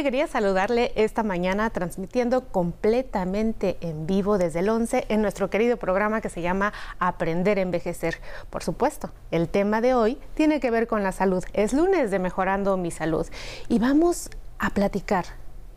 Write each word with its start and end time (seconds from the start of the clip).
Alegría 0.00 0.28
saludarle 0.28 0.92
esta 0.94 1.22
mañana 1.22 1.68
transmitiendo 1.68 2.46
completamente 2.48 3.76
en 3.82 4.06
vivo 4.06 4.38
desde 4.38 4.60
el 4.60 4.70
11 4.70 5.04
en 5.10 5.20
nuestro 5.20 5.50
querido 5.50 5.76
programa 5.76 6.22
que 6.22 6.30
se 6.30 6.40
llama 6.40 6.72
Aprender 6.98 7.58
a 7.58 7.60
Envejecer. 7.60 8.16
Por 8.48 8.62
supuesto, 8.62 9.10
el 9.30 9.50
tema 9.50 9.82
de 9.82 9.92
hoy 9.92 10.18
tiene 10.32 10.58
que 10.58 10.70
ver 10.70 10.86
con 10.86 11.02
la 11.02 11.12
salud. 11.12 11.44
Es 11.52 11.74
lunes 11.74 12.10
de 12.10 12.18
Mejorando 12.18 12.78
mi 12.78 12.90
Salud 12.90 13.26
y 13.68 13.78
vamos 13.78 14.30
a 14.58 14.70
platicar 14.70 15.26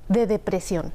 de 0.07 0.25
depresión 0.25 0.93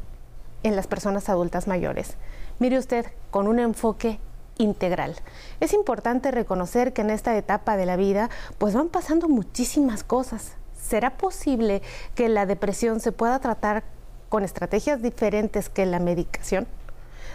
en 0.63 0.75
las 0.75 0.87
personas 0.87 1.29
adultas 1.29 1.69
mayores. 1.69 2.17
Mire 2.59 2.79
usted, 2.79 3.05
con 3.31 3.47
un 3.47 3.59
enfoque 3.59 4.21
integral. 4.57 5.17
Es 5.61 5.75
importante 5.75 6.31
reconocer 6.31 6.95
que 6.95 7.03
en 7.03 7.11
esta 7.11 7.37
etapa 7.37 7.77
de 7.77 7.85
la 7.85 7.97
vida 7.97 8.31
pues 8.57 8.73
van 8.73 8.89
pasando 8.89 9.29
muchísimas 9.29 10.03
cosas 10.03 10.55
¿será 10.81 11.17
posible 11.17 11.83
que 12.15 12.29
la 12.29 12.47
depresión 12.47 13.01
se 13.01 13.13
pueda 13.13 13.39
tratar 13.39 13.85
con 14.29 14.45
estrategias 14.45 15.03
diferentes 15.03 15.69
que 15.69 15.87
la 15.87 15.99
medicación? 15.99 16.67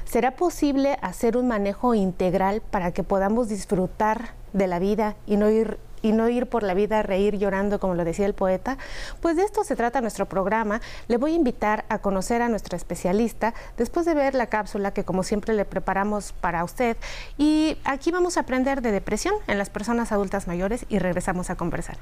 ¿Será 0.05 0.31
posible 0.31 0.97
hacer 1.01 1.37
un 1.37 1.47
manejo 1.47 1.95
integral 1.95 2.61
para 2.61 2.91
que 2.91 3.03
podamos 3.03 3.49
disfrutar 3.49 4.33
de 4.51 4.67
la 4.67 4.79
vida 4.79 5.15
y 5.25 5.37
no 5.37 5.49
ir 5.49 5.79
y 6.01 6.11
no 6.11 6.27
ir 6.27 6.47
por 6.47 6.63
la 6.63 6.73
vida 6.73 6.99
a 6.99 7.01
reír 7.01 7.37
llorando, 7.37 7.79
como 7.79 7.95
lo 7.95 8.03
decía 8.03 8.25
el 8.25 8.33
poeta? 8.33 8.77
Pues 9.21 9.37
de 9.37 9.43
esto 9.43 9.63
se 9.63 9.77
trata 9.77 10.01
nuestro 10.01 10.27
programa. 10.27 10.81
Le 11.07 11.15
voy 11.15 11.31
a 11.31 11.35
invitar 11.35 11.85
a 11.87 11.99
conocer 11.99 12.41
a 12.41 12.49
nuestra 12.49 12.75
especialista 12.75 13.53
después 13.77 14.05
de 14.05 14.13
ver 14.13 14.35
la 14.35 14.47
cápsula 14.47 14.91
que 14.91 15.05
como 15.05 15.23
siempre 15.23 15.53
le 15.53 15.63
preparamos 15.63 16.33
para 16.33 16.63
usted. 16.65 16.97
Y 17.37 17.77
aquí 17.85 18.11
vamos 18.11 18.35
a 18.35 18.41
aprender 18.41 18.81
de 18.81 18.91
depresión 18.91 19.35
en 19.47 19.57
las 19.57 19.69
personas 19.69 20.11
adultas 20.11 20.45
mayores 20.45 20.85
y 20.89 20.99
regresamos 20.99 21.49
a 21.49 21.55
conversar. 21.55 21.97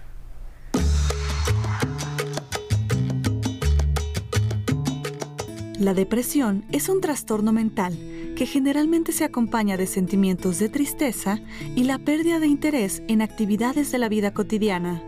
La 5.82 5.96
depresión 5.96 6.64
es 6.72 6.90
un 6.90 7.02
trastorno 7.02 7.52
mental 7.52 7.98
que 8.38 8.46
generalmente 8.46 9.12
se 9.12 9.24
acompaña 9.24 9.78
de 9.78 9.88
sentimientos 9.88 10.60
de 10.60 10.70
tristeza 10.70 11.40
y 11.76 11.86
la 11.86 11.98
pérdida 11.98 12.40
de 12.40 12.46
interés 12.46 13.02
en 13.08 13.24
actividades 13.24 13.92
de 13.92 13.98
la 13.98 14.08
vida 14.08 14.32
cotidiana. 14.32 15.02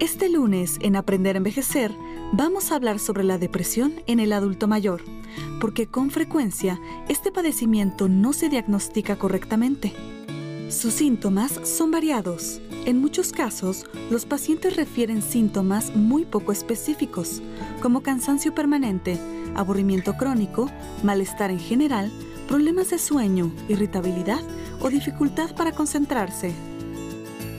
Este 0.00 0.28
lunes, 0.28 0.78
en 0.80 0.96
Aprender 0.96 1.36
a 1.36 1.38
Envejecer, 1.38 1.92
vamos 2.32 2.72
a 2.72 2.74
hablar 2.74 2.98
sobre 2.98 3.22
la 3.22 3.38
depresión 3.38 3.92
en 4.08 4.18
el 4.18 4.32
adulto 4.32 4.66
mayor, 4.66 5.04
porque 5.60 5.86
con 5.86 6.10
frecuencia 6.10 6.80
este 7.08 7.30
padecimiento 7.30 8.08
no 8.08 8.32
se 8.32 8.48
diagnostica 8.48 9.16
correctamente. 9.16 9.92
Sus 10.68 10.92
síntomas 10.92 11.52
son 11.64 11.90
variados. 11.90 12.60
En 12.84 13.00
muchos 13.00 13.32
casos, 13.32 13.86
los 14.10 14.26
pacientes 14.26 14.76
refieren 14.76 15.22
síntomas 15.22 15.96
muy 15.96 16.26
poco 16.26 16.52
específicos, 16.52 17.40
como 17.80 18.02
cansancio 18.02 18.54
permanente, 18.54 19.18
aburrimiento 19.54 20.14
crónico, 20.18 20.70
malestar 21.02 21.50
en 21.50 21.58
general, 21.58 22.12
problemas 22.48 22.90
de 22.90 22.98
sueño, 22.98 23.50
irritabilidad 23.68 24.40
o 24.80 24.90
dificultad 24.90 25.54
para 25.56 25.72
concentrarse. 25.72 26.52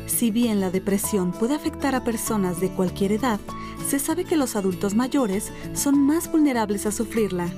Si 0.06 0.29
bien 0.29 0.59
la 0.59 0.69
depresión 0.69 1.31
puede 1.31 1.56
afectar 1.56 1.95
a 1.95 2.03
personas 2.03 2.59
de 2.62 2.69
cualquier 2.69 3.13
edad, 3.13 3.39
se 3.88 3.97
sabe 3.97 4.23
que 4.23 4.38
los 4.38 4.56
adultos 4.56 4.94
mayores 4.94 5.51
son 5.73 6.00
más 6.00 6.31
vulnerables 6.31 6.85
a 6.85 6.91
sufrirla, 6.91 7.50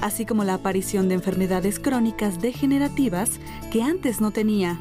así 0.00 0.26
como 0.26 0.44
la 0.44 0.54
aparición 0.54 1.08
de 1.08 1.14
enfermedades 1.14 1.78
crónicas 1.78 2.40
degenerativas 2.40 3.38
que 3.70 3.82
antes 3.82 4.20
no 4.20 4.30
tenía. 4.30 4.78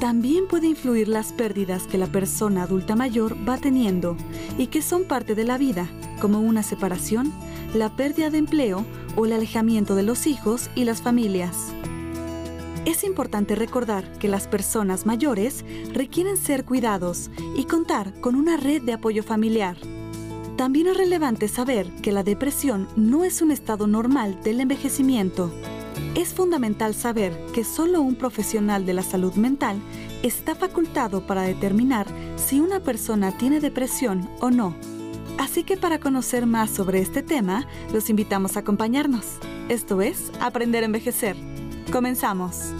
También 0.00 0.48
puede 0.48 0.66
influir 0.66 1.08
las 1.08 1.32
pérdidas 1.32 1.82
que 1.84 1.98
la 1.98 2.06
persona 2.06 2.62
adulta 2.62 2.96
mayor 2.96 3.36
va 3.48 3.58
teniendo 3.58 4.16
y 4.56 4.68
que 4.68 4.80
son 4.80 5.04
parte 5.04 5.34
de 5.34 5.44
la 5.44 5.58
vida, 5.58 5.88
como 6.20 6.40
una 6.40 6.62
separación, 6.62 7.32
la 7.74 7.94
pérdida 7.96 8.30
de 8.30 8.38
empleo 8.38 8.86
o 9.16 9.26
el 9.26 9.32
alejamiento 9.32 9.94
de 9.94 10.02
los 10.02 10.26
hijos 10.26 10.70
y 10.74 10.84
las 10.84 11.02
familias. 11.02 11.74
Es 12.86 13.04
importante 13.04 13.54
recordar 13.54 14.10
que 14.18 14.28
las 14.28 14.48
personas 14.48 15.04
mayores 15.04 15.64
requieren 15.92 16.38
ser 16.38 16.64
cuidados 16.64 17.30
y 17.54 17.64
contar 17.64 18.18
con 18.20 18.34
una 18.34 18.56
red 18.56 18.82
de 18.82 18.94
apoyo 18.94 19.22
familiar. 19.22 19.76
También 20.60 20.88
es 20.88 20.96
relevante 20.98 21.48
saber 21.48 21.90
que 22.02 22.12
la 22.12 22.22
depresión 22.22 22.86
no 22.94 23.24
es 23.24 23.40
un 23.40 23.50
estado 23.50 23.86
normal 23.86 24.42
del 24.42 24.60
envejecimiento. 24.60 25.50
Es 26.14 26.34
fundamental 26.34 26.94
saber 26.94 27.32
que 27.54 27.64
solo 27.64 28.02
un 28.02 28.14
profesional 28.14 28.84
de 28.84 28.92
la 28.92 29.02
salud 29.02 29.32
mental 29.36 29.80
está 30.22 30.54
facultado 30.54 31.26
para 31.26 31.44
determinar 31.44 32.06
si 32.36 32.60
una 32.60 32.80
persona 32.80 33.32
tiene 33.38 33.58
depresión 33.58 34.28
o 34.40 34.50
no. 34.50 34.76
Así 35.38 35.64
que 35.64 35.78
para 35.78 35.98
conocer 35.98 36.44
más 36.44 36.68
sobre 36.68 37.00
este 37.00 37.22
tema, 37.22 37.66
los 37.90 38.10
invitamos 38.10 38.58
a 38.58 38.60
acompañarnos. 38.60 39.38
Esto 39.70 40.02
es 40.02 40.30
Aprender 40.40 40.82
a 40.82 40.86
Envejecer. 40.86 41.36
Comenzamos. 41.90 42.74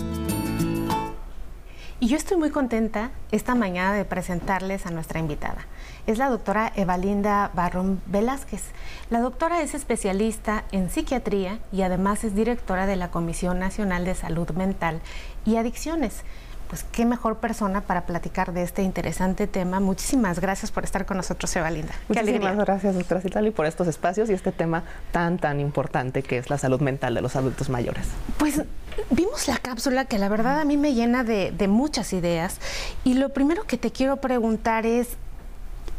Y 2.03 2.09
yo 2.09 2.17
estoy 2.17 2.39
muy 2.39 2.49
contenta 2.49 3.11
esta 3.31 3.55
mañana 3.55 3.93
de 3.93 4.07
presentarles 4.07 4.87
a 4.87 4.91
nuestra 4.91 5.21
invitada. 5.21 5.67
Es 6.07 6.17
la 6.17 6.31
doctora 6.31 6.73
Evalinda 6.75 7.51
Barrón 7.53 8.01
Velázquez. 8.07 8.63
La 9.11 9.21
doctora 9.21 9.61
es 9.61 9.75
especialista 9.75 10.65
en 10.73 10.89
psiquiatría 10.89 11.59
y 11.73 11.83
además 11.83 12.25
es 12.25 12.35
directora 12.35 12.87
de 12.87 12.97
la 12.97 13.11
Comisión 13.11 13.59
Nacional 13.59 14.07
de 14.07 14.15
Salud 14.15 14.49
Mental 14.53 15.03
y 15.45 15.57
Adicciones 15.57 16.25
pues 16.71 16.85
qué 16.85 17.05
mejor 17.05 17.39
persona 17.39 17.81
para 17.81 18.07
platicar 18.07 18.53
de 18.53 18.63
este 18.63 18.83
interesante 18.83 19.49
tema. 19.49 19.81
Muchísimas 19.81 20.39
gracias 20.39 20.71
por 20.71 20.85
estar 20.85 21.05
con 21.05 21.17
nosotros, 21.17 21.55
Evalinda. 21.57 21.93
Muchísimas 22.09 22.57
gracias, 22.57 22.95
doctora 22.95 23.21
Citali, 23.21 23.51
por 23.51 23.67
estos 23.67 23.89
espacios 23.89 24.31
y 24.31 24.35
este 24.35 24.53
tema 24.53 24.85
tan, 25.11 25.39
tan 25.39 25.59
importante 25.59 26.23
que 26.23 26.39
es 26.39 26.49
la 26.49 26.59
salud 26.59 26.81
mental 26.81 27.13
de 27.17 27.23
los 27.23 27.35
adultos 27.35 27.71
mayores. 27.71 28.07
Pues 28.39 28.63
vimos 29.11 29.49
la 29.49 29.59
cápsula 29.59 30.05
que 30.05 30.17
la 30.19 30.29
verdad 30.29 30.61
a 30.61 30.65
mí 30.65 30.77
me 30.77 30.95
llena 30.95 31.25
de, 31.25 31.51
de 31.51 31.67
muchas 31.67 32.13
ideas 32.13 32.59
y 33.03 33.15
lo 33.15 33.31
primero 33.31 33.65
que 33.65 33.77
te 33.77 33.91
quiero 33.91 34.19
preguntar 34.19 34.87
es, 34.87 35.09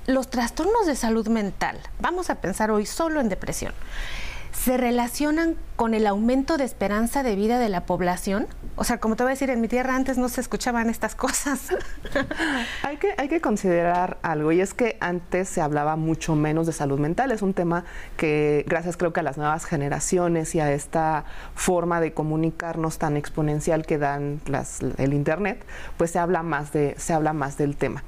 los 0.08 0.30
trastornos 0.30 0.88
de 0.88 0.96
salud 0.96 1.28
mental, 1.28 1.78
vamos 2.00 2.30
a 2.30 2.36
pensar 2.36 2.72
hoy 2.72 2.86
solo 2.86 3.20
en 3.20 3.28
depresión 3.28 3.74
se 4.52 4.78
relacionan 4.78 5.56
con 5.76 5.94
el 5.94 6.06
aumento 6.06 6.58
de 6.58 6.64
esperanza 6.64 7.24
de 7.24 7.36
vida 7.36 7.58
de 7.58 7.70
la 7.70 7.86
población? 7.86 8.48
O 8.76 8.84
sea, 8.84 9.00
como 9.00 9.16
te 9.16 9.24
voy 9.24 9.32
a 9.32 9.34
decir, 9.34 9.50
en 9.50 9.62
mi 9.62 9.68
tierra 9.68 9.96
antes 9.96 10.18
no 10.18 10.30
se 10.30 10.42
escuchaban 10.42 10.90
estas 10.90 11.16
cosas. 11.16 11.70
hay, 12.84 12.98
que, 12.98 13.16
hay 13.18 13.28
que 13.28 13.42
considerar 13.42 14.18
algo, 14.22 14.52
y 14.52 14.62
es 14.62 14.74
que 14.74 14.98
antes 15.00 15.50
se 15.50 15.62
hablaba 15.62 15.96
mucho 15.96 16.36
menos 16.36 16.68
de 16.68 16.74
salud 16.74 17.00
mental. 17.00 17.32
Es 17.32 17.42
un 17.42 17.54
tema 17.54 17.86
que, 18.18 18.64
gracias 18.68 18.98
creo 18.98 19.14
que 19.14 19.22
a 19.22 19.24
las 19.24 19.38
nuevas 19.38 19.66
generaciones 19.66 20.54
y 20.56 20.60
a 20.60 20.72
esta 20.72 21.26
forma 21.56 22.00
de 22.00 22.14
comunicarnos 22.14 22.98
tan 22.98 23.18
exponencial 23.18 23.86
que 23.86 23.98
dan 23.98 24.42
las, 24.46 24.82
el 24.98 25.14
Internet, 25.14 25.66
pues 25.98 26.12
se 26.12 26.20
habla, 26.20 26.44
más 26.44 26.72
de, 26.72 26.96
se 26.98 27.14
habla 27.14 27.34
más 27.34 27.58
del 27.58 27.76
tema. 27.76 28.04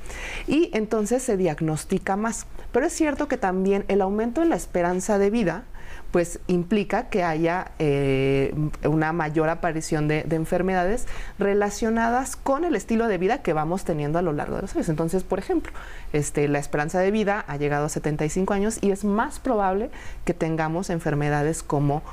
Y 0.48 0.70
entonces 0.74 1.24
se 1.24 1.38
diagnostica 1.38 2.16
más. 2.16 2.46
Pero 2.72 2.86
es 2.86 2.94
cierto 2.94 3.28
que 3.28 3.38
también 3.38 3.86
el 3.88 4.02
aumento 4.02 4.42
en 4.42 4.50
la 4.50 4.56
esperanza 4.56 5.18
de 5.18 5.30
vida 5.30 5.64
pues 6.12 6.40
implica 6.48 7.10
que 7.10 7.24
haya 7.24 7.72
eh, 7.80 8.54
una 8.84 9.14
mayor 9.14 9.50
aparición 9.50 10.08
de, 10.08 10.26
enfermedades 10.32 11.08
relacionadas 11.40 12.36
con 12.36 12.66
el 12.66 12.76
estilo 12.76 13.08
de 13.08 13.18
vida 13.18 13.42
que 13.42 13.54
vamos 13.54 13.84
teniendo 13.84 14.20
a 14.20 14.22
lo 14.22 14.34
largo 14.34 14.56
de 14.56 14.64
los 14.64 14.76
años. 14.76 14.90
Entonces, 14.90 15.24
por 15.24 15.40
ejemplo, 15.40 15.72
este, 16.12 16.48
la 16.48 16.60
esperanza 16.60 17.00
de 17.00 17.12
vida 17.12 17.44
ha 17.48 17.58
llegado 17.58 17.86
a 17.86 17.90
75 17.90 18.54
años 18.54 18.78
y 18.82 18.92
es 18.92 19.04
más 19.04 19.40
probable 19.40 19.90
que 20.26 20.34
tengamos 20.34 20.90
enfermedades 20.90 21.64
como 21.64 22.04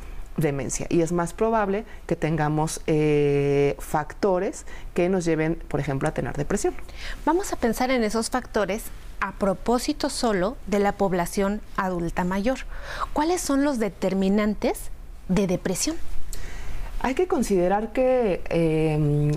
demencia 0.40 0.86
y 0.88 1.02
es 1.02 1.12
más 1.12 1.32
probable 1.32 1.84
que 2.06 2.16
tengamos 2.16 2.80
eh, 2.86 3.76
factores 3.78 4.66
que 4.94 5.08
nos 5.08 5.24
lleven, 5.24 5.56
por 5.68 5.80
ejemplo, 5.80 6.08
a 6.08 6.12
tener 6.12 6.36
depresión. 6.36 6.74
Vamos 7.24 7.52
a 7.52 7.56
pensar 7.56 7.90
en 7.90 8.04
esos 8.04 8.30
factores 8.30 8.84
a 9.20 9.32
propósito 9.32 10.10
solo 10.10 10.56
de 10.66 10.78
la 10.78 10.92
población 10.92 11.60
adulta 11.76 12.24
mayor. 12.24 12.58
¿Cuáles 13.12 13.40
son 13.40 13.64
los 13.64 13.78
determinantes 13.78 14.90
de 15.28 15.46
depresión? 15.46 15.96
Hay 17.02 17.14
que 17.14 17.26
considerar 17.26 17.92
que 17.92 18.42
em, 18.50 19.32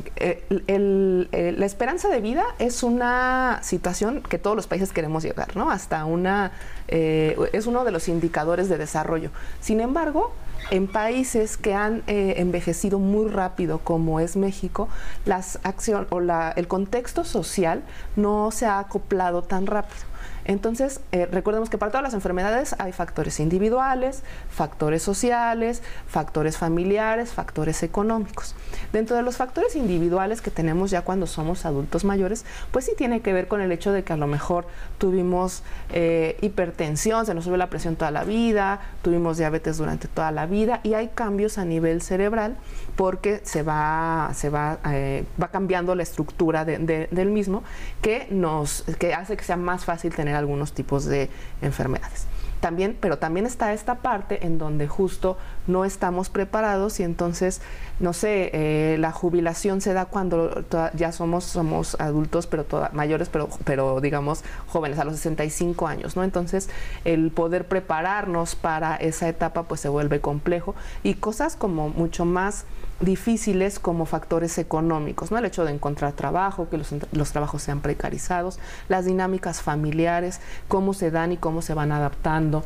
la 1.57 1.65
esperanza 1.65 2.09
de 2.09 2.19
vida 2.19 2.43
es 2.59 2.83
una 2.83 3.61
situación 3.63 4.21
que 4.21 4.37
todos 4.37 4.53
los 4.53 4.67
países 4.67 4.91
queremos 4.91 5.23
llegar, 5.23 5.55
¿no? 5.55 5.71
Hasta 5.71 6.03
una 6.03 6.51
eh, 6.89 7.37
es 7.53 7.65
uno 7.65 7.85
de 7.85 7.91
los 7.91 8.09
indicadores 8.09 8.67
de 8.67 8.77
desarrollo. 8.77 9.31
Sin 9.61 9.79
embargo, 9.79 10.33
en 10.71 10.87
países 10.87 11.57
que 11.57 11.73
han 11.73 12.03
eh, 12.07 12.35
envejecido 12.37 12.99
muy 12.99 13.29
rápido, 13.29 13.79
como 13.79 14.19
es 14.19 14.35
México, 14.35 14.89
las 15.25 15.59
acción, 15.63 16.07
o 16.09 16.19
el 16.19 16.67
contexto 16.67 17.23
social 17.23 17.83
no 18.15 18.51
se 18.51 18.65
ha 18.65 18.79
acoplado 18.79 19.43
tan 19.43 19.67
rápido. 19.67 20.12
Entonces, 20.45 20.99
eh, 21.11 21.25
recordemos 21.25 21.69
que 21.69 21.77
para 21.77 21.91
todas 21.91 22.03
las 22.03 22.13
enfermedades 22.13 22.75
hay 22.79 22.91
factores 22.91 23.39
individuales, 23.39 24.23
factores 24.49 25.01
sociales, 25.01 25.81
factores 26.07 26.57
familiares, 26.57 27.31
factores 27.31 27.83
económicos. 27.83 28.55
Dentro 28.91 29.15
de 29.15 29.21
los 29.21 29.37
factores 29.37 29.75
individuales 29.75 30.41
que 30.41 30.51
tenemos 30.51 30.91
ya 30.91 31.01
cuando 31.01 31.27
somos 31.27 31.65
adultos 31.65 32.03
mayores, 32.03 32.45
pues 32.71 32.85
sí 32.85 32.91
tiene 32.97 33.21
que 33.21 33.33
ver 33.33 33.47
con 33.47 33.61
el 33.61 33.71
hecho 33.71 33.91
de 33.91 34.03
que 34.03 34.13
a 34.13 34.17
lo 34.17 34.27
mejor 34.27 34.65
tuvimos 34.97 35.63
eh, 35.91 36.37
hipertensión, 36.41 37.25
se 37.25 37.33
nos 37.33 37.45
sube 37.45 37.57
la 37.57 37.69
presión 37.69 37.95
toda 37.95 38.11
la 38.11 38.23
vida, 38.23 38.79
tuvimos 39.01 39.37
diabetes 39.37 39.77
durante 39.77 40.07
toda 40.07 40.31
la 40.31 40.45
vida 40.45 40.79
y 40.83 40.93
hay 40.93 41.09
cambios 41.09 41.57
a 41.57 41.65
nivel 41.65 42.01
cerebral 42.01 42.55
porque 42.95 43.41
se 43.43 43.63
va, 43.63 44.31
se 44.33 44.49
va, 44.49 44.79
eh, 44.85 45.25
va 45.41 45.47
cambiando 45.49 45.95
la 45.95 46.03
estructura 46.03 46.63
del 46.65 47.29
mismo 47.29 47.63
que, 48.01 48.27
nos, 48.29 48.83
que 48.99 49.13
hace 49.13 49.35
que 49.35 49.43
sea 49.43 49.57
más 49.57 49.85
fácil 49.85 50.13
tener 50.13 50.35
algunos 50.35 50.73
tipos 50.73 51.05
de 51.05 51.29
enfermedades. 51.61 52.27
También, 52.59 52.95
pero 52.99 53.17
también 53.17 53.45
está 53.45 53.73
esta 53.73 53.95
parte 53.95 54.45
en 54.45 54.57
donde 54.57 54.87
justo 54.87 55.37
no 55.67 55.85
estamos 55.85 56.29
preparados 56.29 56.99
y 56.99 57.03
entonces, 57.03 57.61
no 57.99 58.13
sé, 58.13 58.49
eh, 58.53 58.97
la 58.99 59.11
jubilación 59.11 59.81
se 59.81 59.93
da 59.93 60.05
cuando 60.05 60.63
ya 60.93 61.11
somos, 61.11 61.43
somos 61.43 61.95
adultos, 61.99 62.47
pero 62.47 62.65
mayores, 62.93 63.29
pero, 63.29 63.49
pero 63.63 64.01
digamos 64.01 64.43
jóvenes, 64.67 64.99
a 64.99 65.05
los 65.05 65.15
65 65.15 65.87
años, 65.87 66.15
¿no? 66.15 66.23
Entonces, 66.23 66.69
el 67.05 67.31
poder 67.31 67.67
prepararnos 67.67 68.55
para 68.55 68.95
esa 68.95 69.27
etapa 69.27 69.63
pues 69.63 69.81
se 69.81 69.89
vuelve 69.89 70.19
complejo 70.19 70.75
y 71.03 71.15
cosas 71.15 71.55
como 71.55 71.89
mucho 71.89 72.25
más 72.25 72.65
difíciles 72.99 73.79
como 73.79 74.05
factores 74.05 74.57
económicos, 74.57 75.31
¿no? 75.31 75.37
El 75.37 75.45
hecho 75.45 75.65
de 75.65 75.71
encontrar 75.71 76.13
trabajo, 76.13 76.69
que 76.69 76.77
los, 76.77 77.31
trabajos 77.31 77.61
sean 77.61 77.81
precarizados, 77.81 78.59
las 78.89 79.05
dinámicas 79.05 79.61
familiares, 79.61 80.39
cómo 80.67 80.93
se 80.93 81.11
dan 81.11 81.31
y 81.31 81.37
cómo 81.37 81.61
se 81.61 81.73
van 81.73 81.91
adaptando, 81.91 82.63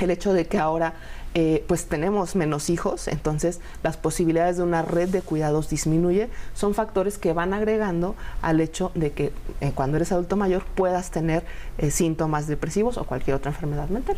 el 0.00 0.10
hecho 0.10 0.32
de 0.32 0.46
que 0.46 0.58
ahora 0.58 0.94
eh, 1.40 1.64
pues 1.68 1.84
tenemos 1.86 2.34
menos 2.34 2.68
hijos, 2.68 3.06
entonces 3.06 3.60
las 3.84 3.96
posibilidades 3.96 4.56
de 4.56 4.64
una 4.64 4.82
red 4.82 5.08
de 5.08 5.22
cuidados 5.22 5.70
disminuye, 5.70 6.30
son 6.52 6.74
factores 6.74 7.16
que 7.16 7.32
van 7.32 7.54
agregando 7.54 8.16
al 8.42 8.60
hecho 8.60 8.90
de 8.96 9.12
que 9.12 9.30
eh, 9.60 9.70
cuando 9.72 9.98
eres 9.98 10.10
adulto 10.10 10.34
mayor 10.34 10.64
puedas 10.74 11.12
tener 11.12 11.44
eh, 11.78 11.92
síntomas 11.92 12.48
depresivos 12.48 12.98
o 12.98 13.04
cualquier 13.04 13.36
otra 13.36 13.52
enfermedad 13.52 13.88
mental. 13.88 14.16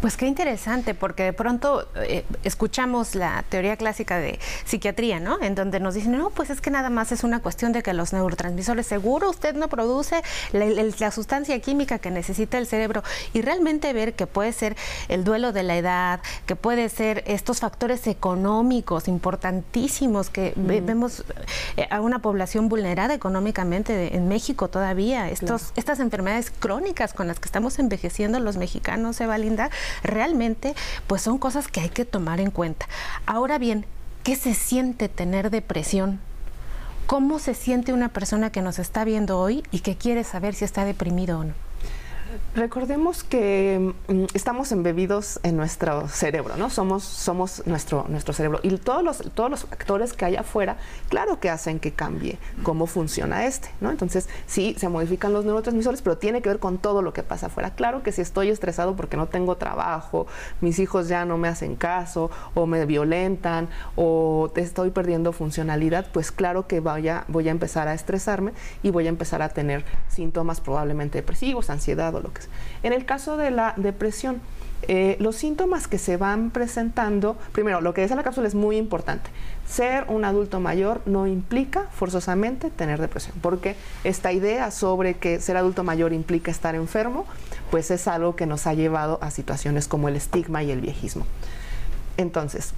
Pues 0.00 0.16
qué 0.16 0.26
interesante, 0.26 0.94
porque 0.94 1.24
de 1.24 1.32
pronto 1.32 1.88
eh, 1.96 2.24
escuchamos 2.44 3.16
la 3.16 3.44
teoría 3.48 3.76
clásica 3.76 4.18
de 4.18 4.38
psiquiatría, 4.64 5.18
¿no? 5.18 5.42
En 5.42 5.56
donde 5.56 5.80
nos 5.80 5.94
dicen, 5.94 6.16
no, 6.16 6.30
pues 6.30 6.50
es 6.50 6.60
que 6.60 6.70
nada 6.70 6.88
más 6.88 7.10
es 7.10 7.24
una 7.24 7.40
cuestión 7.40 7.72
de 7.72 7.82
que 7.82 7.92
los 7.92 8.12
neurotransmisores, 8.12 8.86
seguro 8.86 9.28
usted 9.28 9.56
no 9.56 9.68
produce 9.68 10.22
la, 10.52 11.10
sustancia 11.10 11.58
química 11.60 11.98
que 11.98 12.12
necesita 12.12 12.58
el 12.58 12.66
cerebro. 12.66 13.02
Y 13.32 13.42
realmente 13.42 13.92
ver 13.92 14.14
que 14.14 14.28
puede 14.28 14.52
ser 14.52 14.76
el 15.08 15.24
duelo 15.24 15.52
de 15.52 15.64
la 15.64 15.76
edad, 15.76 16.20
que 16.46 16.54
puede 16.54 16.88
ser 16.90 17.24
estos 17.26 17.58
factores 17.58 18.06
económicos 18.06 19.08
importantísimos, 19.08 20.30
que 20.30 20.52
vemos 20.56 21.24
eh, 21.76 21.88
a 21.90 22.00
una 22.00 22.20
población 22.20 22.68
vulnerada 22.68 23.14
económicamente 23.14 24.16
en 24.16 24.28
México 24.28 24.68
todavía, 24.68 25.28
estos, 25.28 25.72
estas 25.74 25.98
enfermedades 25.98 26.52
crónicas 26.56 27.14
con 27.14 27.26
las 27.26 27.40
que 27.40 27.46
estamos 27.46 27.78
envejeciendo 27.80 28.38
los 28.38 28.56
mexicanos, 28.56 29.20
Eva 29.20 29.38
Linda, 29.38 29.67
realmente 30.02 30.74
pues 31.06 31.22
son 31.22 31.38
cosas 31.38 31.68
que 31.68 31.80
hay 31.80 31.90
que 31.90 32.04
tomar 32.04 32.40
en 32.40 32.50
cuenta. 32.50 32.88
Ahora 33.26 33.58
bien, 33.58 33.86
¿qué 34.22 34.36
se 34.36 34.54
siente 34.54 35.08
tener 35.08 35.50
depresión? 35.50 36.20
¿Cómo 37.06 37.38
se 37.38 37.54
siente 37.54 37.92
una 37.92 38.10
persona 38.10 38.50
que 38.50 38.60
nos 38.60 38.78
está 38.78 39.04
viendo 39.04 39.38
hoy 39.38 39.62
y 39.70 39.80
que 39.80 39.96
quiere 39.96 40.24
saber 40.24 40.54
si 40.54 40.64
está 40.64 40.84
deprimido 40.84 41.40
o 41.40 41.44
no? 41.44 41.67
Recordemos 42.54 43.24
que 43.24 43.94
mm, 44.08 44.24
estamos 44.34 44.72
embebidos 44.72 45.40
en 45.42 45.56
nuestro 45.56 46.08
cerebro, 46.08 46.56
¿no? 46.56 46.70
Somos, 46.70 47.04
somos 47.04 47.62
nuestro, 47.66 48.06
nuestro 48.08 48.34
cerebro. 48.34 48.60
Y 48.62 48.76
todos 48.78 49.02
los, 49.02 49.18
todos 49.34 49.50
los 49.50 49.64
factores 49.64 50.12
que 50.12 50.24
hay 50.24 50.36
afuera, 50.36 50.76
claro 51.08 51.40
que 51.40 51.50
hacen 51.50 51.78
que 51.78 51.92
cambie 51.92 52.38
cómo 52.62 52.86
funciona 52.86 53.46
este, 53.46 53.70
¿no? 53.80 53.90
Entonces, 53.90 54.28
sí, 54.46 54.74
se 54.78 54.88
modifican 54.88 55.32
los 55.32 55.44
neurotransmisores, 55.44 56.02
pero 56.02 56.18
tiene 56.18 56.42
que 56.42 56.48
ver 56.48 56.58
con 56.58 56.78
todo 56.78 57.00
lo 57.00 57.12
que 57.12 57.22
pasa 57.22 57.46
afuera. 57.46 57.74
Claro 57.74 58.02
que 58.02 58.12
si 58.12 58.22
estoy 58.22 58.50
estresado 58.50 58.96
porque 58.96 59.16
no 59.16 59.28
tengo 59.28 59.56
trabajo, 59.56 60.26
mis 60.60 60.78
hijos 60.78 61.08
ya 61.08 61.24
no 61.24 61.38
me 61.38 61.48
hacen 61.48 61.76
caso, 61.76 62.30
o 62.54 62.66
me 62.66 62.84
violentan, 62.86 63.68
o 63.96 64.50
estoy 64.56 64.90
perdiendo 64.90 65.32
funcionalidad, 65.32 66.06
pues 66.12 66.32
claro 66.32 66.66
que 66.66 66.80
vaya, 66.80 67.24
voy 67.28 67.48
a 67.48 67.52
empezar 67.52 67.88
a 67.88 67.94
estresarme 67.94 68.52
y 68.82 68.90
voy 68.90 69.06
a 69.06 69.08
empezar 69.08 69.42
a 69.42 69.48
tener 69.48 69.84
síntomas 70.08 70.60
probablemente 70.60 71.18
depresivos, 71.18 71.70
ansiedad 71.70 72.17
lo 72.20 72.32
que 72.32 72.42
En 72.82 72.92
el 72.92 73.04
caso 73.04 73.36
de 73.36 73.50
la 73.50 73.74
depresión, 73.76 74.40
eh, 74.82 75.16
los 75.18 75.36
síntomas 75.36 75.88
que 75.88 75.98
se 75.98 76.16
van 76.16 76.50
presentando, 76.50 77.36
primero, 77.52 77.80
lo 77.80 77.94
que 77.94 78.02
dice 78.02 78.14
la 78.14 78.22
cápsula 78.22 78.46
es 78.46 78.54
muy 78.54 78.76
importante. 78.76 79.30
Ser 79.66 80.04
un 80.08 80.24
adulto 80.24 80.60
mayor 80.60 81.02
no 81.04 81.26
implica 81.26 81.88
forzosamente 81.90 82.70
tener 82.70 83.00
depresión, 83.00 83.34
porque 83.42 83.74
esta 84.04 84.32
idea 84.32 84.70
sobre 84.70 85.14
que 85.14 85.40
ser 85.40 85.56
adulto 85.56 85.82
mayor 85.82 86.12
implica 86.12 86.50
estar 86.50 86.74
enfermo, 86.74 87.26
pues 87.70 87.90
es 87.90 88.06
algo 88.06 88.36
que 88.36 88.46
nos 88.46 88.66
ha 88.66 88.74
llevado 88.74 89.18
a 89.20 89.30
situaciones 89.30 89.88
como 89.88 90.08
el 90.08 90.16
estigma 90.16 90.62
y 90.62 90.70
el 90.70 90.80
viejismo. 90.80 91.26
Entonces, 92.16 92.72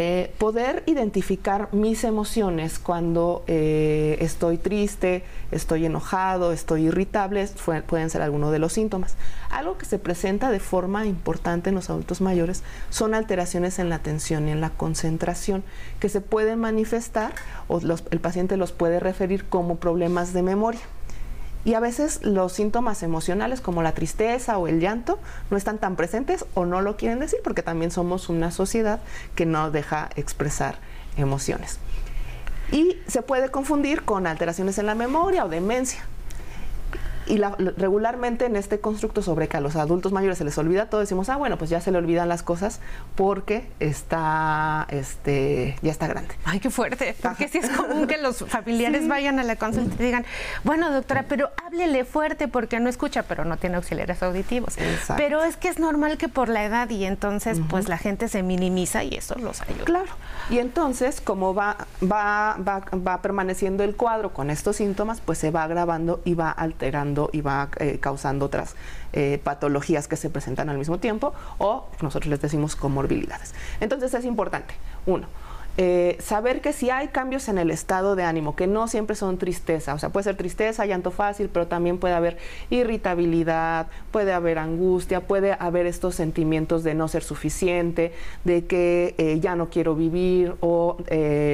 eh, 0.00 0.32
poder 0.38 0.84
identificar 0.86 1.70
mis 1.72 2.04
emociones 2.04 2.78
cuando 2.78 3.42
eh, 3.48 4.16
estoy 4.20 4.56
triste, 4.56 5.24
estoy 5.50 5.86
enojado, 5.86 6.52
estoy 6.52 6.86
irritable, 6.86 7.48
pueden 7.84 8.08
ser 8.08 8.22
algunos 8.22 8.52
de 8.52 8.60
los 8.60 8.72
síntomas. 8.72 9.16
Algo 9.50 9.76
que 9.76 9.86
se 9.86 9.98
presenta 9.98 10.52
de 10.52 10.60
forma 10.60 11.04
importante 11.04 11.70
en 11.70 11.74
los 11.74 11.90
adultos 11.90 12.20
mayores 12.20 12.62
son 12.90 13.12
alteraciones 13.12 13.80
en 13.80 13.88
la 13.88 13.96
atención 13.96 14.46
y 14.46 14.52
en 14.52 14.60
la 14.60 14.70
concentración 14.70 15.64
que 15.98 16.08
se 16.08 16.20
pueden 16.20 16.60
manifestar 16.60 17.32
o 17.66 17.80
el 17.80 18.20
paciente 18.20 18.56
los 18.56 18.70
puede 18.70 19.00
referir 19.00 19.46
como 19.46 19.78
problemas 19.78 20.32
de 20.32 20.44
memoria. 20.44 20.82
Y 21.68 21.74
a 21.74 21.80
veces 21.80 22.20
los 22.22 22.54
síntomas 22.54 23.02
emocionales 23.02 23.60
como 23.60 23.82
la 23.82 23.92
tristeza 23.92 24.56
o 24.56 24.68
el 24.68 24.80
llanto 24.80 25.18
no 25.50 25.58
están 25.58 25.76
tan 25.76 25.96
presentes 25.96 26.46
o 26.54 26.64
no 26.64 26.80
lo 26.80 26.96
quieren 26.96 27.18
decir 27.18 27.40
porque 27.44 27.62
también 27.62 27.90
somos 27.90 28.30
una 28.30 28.50
sociedad 28.50 29.00
que 29.34 29.44
no 29.44 29.70
deja 29.70 30.08
expresar 30.16 30.78
emociones. 31.18 31.78
Y 32.72 32.96
se 33.06 33.20
puede 33.20 33.50
confundir 33.50 34.04
con 34.04 34.26
alteraciones 34.26 34.78
en 34.78 34.86
la 34.86 34.94
memoria 34.94 35.44
o 35.44 35.50
demencia 35.50 36.06
y 37.28 37.38
regularmente 37.76 38.46
en 38.46 38.56
este 38.56 38.80
constructo 38.80 39.22
sobre 39.22 39.48
que 39.48 39.56
a 39.56 39.60
los 39.60 39.76
adultos 39.76 40.12
mayores 40.12 40.38
se 40.38 40.44
les 40.44 40.56
olvida 40.58 40.86
todo, 40.86 41.00
decimos, 41.00 41.28
ah, 41.28 41.36
bueno, 41.36 41.58
pues 41.58 41.70
ya 41.70 41.80
se 41.80 41.90
le 41.90 41.98
olvidan 41.98 42.28
las 42.28 42.42
cosas 42.42 42.80
porque 43.14 43.68
está, 43.80 44.86
este, 44.90 45.76
ya 45.82 45.92
está 45.92 46.06
grande. 46.06 46.34
Ay, 46.44 46.60
qué 46.60 46.70
fuerte, 46.70 47.14
porque 47.22 47.48
sí 47.48 47.58
es 47.58 47.68
común 47.70 48.06
que 48.06 48.18
los 48.18 48.38
familiares 48.48 49.06
vayan 49.06 49.38
a 49.38 49.44
la 49.44 49.56
consulta 49.56 49.94
y 50.02 50.06
digan, 50.06 50.24
bueno, 50.64 50.90
doctora, 50.90 51.26
pero 51.28 51.50
háblele 51.64 52.04
fuerte 52.04 52.48
porque 52.48 52.80
no 52.80 52.88
escucha, 52.88 53.24
pero 53.24 53.44
no 53.44 53.56
tiene 53.56 53.76
auxiliares 53.76 54.22
auditivos. 54.22 54.76
Pero 55.16 55.44
es 55.44 55.56
que 55.56 55.68
es 55.68 55.78
normal 55.78 56.18
que 56.18 56.28
por 56.28 56.48
la 56.48 56.64
edad 56.64 56.88
y 56.90 57.04
entonces 57.04 57.60
pues 57.68 57.88
la 57.88 57.98
gente 57.98 58.28
se 58.28 58.42
minimiza 58.42 59.04
y 59.04 59.14
eso 59.14 59.34
los 59.38 59.60
ayuda. 59.62 59.84
Claro. 59.84 60.10
Y 60.50 60.58
entonces, 60.58 61.20
como 61.20 61.54
va, 61.54 61.76
va, 62.02 62.56
va, 62.56 62.84
va 62.94 63.22
permaneciendo 63.22 63.84
el 63.84 63.96
cuadro 63.96 64.32
con 64.32 64.50
estos 64.50 64.76
síntomas, 64.76 65.20
pues 65.20 65.38
se 65.38 65.50
va 65.50 65.64
agravando 65.64 66.20
y 66.24 66.34
va 66.34 66.50
alterando 66.50 67.17
y 67.32 67.40
va 67.40 67.68
eh, 67.78 67.98
causando 68.00 68.46
otras 68.46 68.74
eh, 69.12 69.40
patologías 69.42 70.06
que 70.06 70.16
se 70.16 70.30
presentan 70.30 70.68
al 70.68 70.78
mismo 70.78 70.98
tiempo 70.98 71.32
o 71.58 71.86
nosotros 72.00 72.30
les 72.30 72.40
decimos 72.40 72.76
comorbilidades. 72.76 73.54
Entonces 73.80 74.14
es 74.14 74.24
importante, 74.24 74.74
uno, 75.06 75.26
eh, 75.80 76.16
saber 76.20 76.60
que 76.60 76.72
si 76.72 76.90
hay 76.90 77.08
cambios 77.08 77.48
en 77.48 77.56
el 77.56 77.70
estado 77.70 78.16
de 78.16 78.24
ánimo, 78.24 78.56
que 78.56 78.66
no 78.66 78.88
siempre 78.88 79.14
son 79.14 79.38
tristeza, 79.38 79.94
o 79.94 79.98
sea, 79.98 80.08
puede 80.08 80.24
ser 80.24 80.36
tristeza, 80.36 80.86
llanto 80.86 81.12
fácil, 81.12 81.48
pero 81.48 81.68
también 81.68 81.98
puede 81.98 82.14
haber 82.14 82.36
irritabilidad, 82.68 83.86
puede 84.10 84.32
haber 84.32 84.58
angustia, 84.58 85.20
puede 85.20 85.56
haber 85.58 85.86
estos 85.86 86.16
sentimientos 86.16 86.82
de 86.82 86.94
no 86.94 87.06
ser 87.06 87.22
suficiente, 87.22 88.12
de 88.42 88.66
que 88.66 89.38
ya 89.40 89.54
no 89.54 89.70
quiero 89.70 89.94
vivir 89.94 90.56
o 90.60 90.96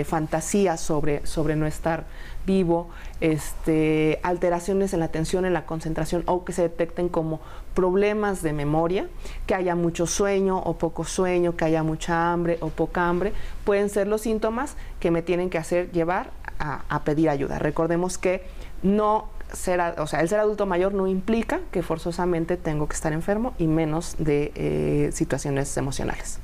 fantasías 0.06 0.80
sobre, 0.80 1.26
sobre 1.26 1.54
no 1.54 1.66
estar 1.66 2.04
vivo, 2.47 2.88
este, 3.25 4.21
alteraciones 4.23 4.93
en 4.93 5.00
la 5.00 5.07
atención, 5.07 5.47
en 5.47 5.54
la 5.54 5.64
concentración 5.64 6.25
o 6.26 6.45
que 6.45 6.52
se 6.52 6.61
detecten 6.61 7.09
como 7.09 7.40
problemas 7.73 8.43
de 8.43 8.52
memoria, 8.52 9.09
que 9.47 9.54
haya 9.54 9.75
mucho 9.75 10.07
sueño 10.07 10.59
o 10.59 10.76
poco 10.76 11.04
sueño, 11.04 11.57
que 11.57 11.64
haya 11.64 11.83
mucha 11.83 12.33
hambre 12.33 12.59
o 12.61 12.69
poca 12.69 13.09
hambre, 13.09 13.33
pueden 13.64 13.88
ser 13.88 14.09
los 14.09 14.21
síntomas 14.21 14.76
que 15.00 15.11
me 15.11 15.23
tienen 15.23 15.49
que 15.49 15.57
hacer 15.57 15.90
llevar 15.90 16.33
a, 16.59 17.00
pedir 17.04 17.31
ayuda. 17.31 17.59
Recordemos 17.59 18.19
que 18.19 18.43
no 18.83 19.28
ser, 19.50 19.81
o 19.99 20.07
sea, 20.07 20.21
el 20.21 20.28
ser 20.28 20.40
adulto 20.40 20.66
mayor 20.66 20.93
no 20.93 21.07
implica 21.07 21.61
que 21.73 21.83
forzosamente 21.83 22.59
tengo 22.59 22.88
que 22.88 22.95
estar 22.95 23.14
enfermo 23.14 23.54
y 23.59 23.69
menos 23.69 24.16
de 24.19 24.52
eh, 24.54 25.11
situaciones 25.12 25.75
emocionales. 25.78 26.40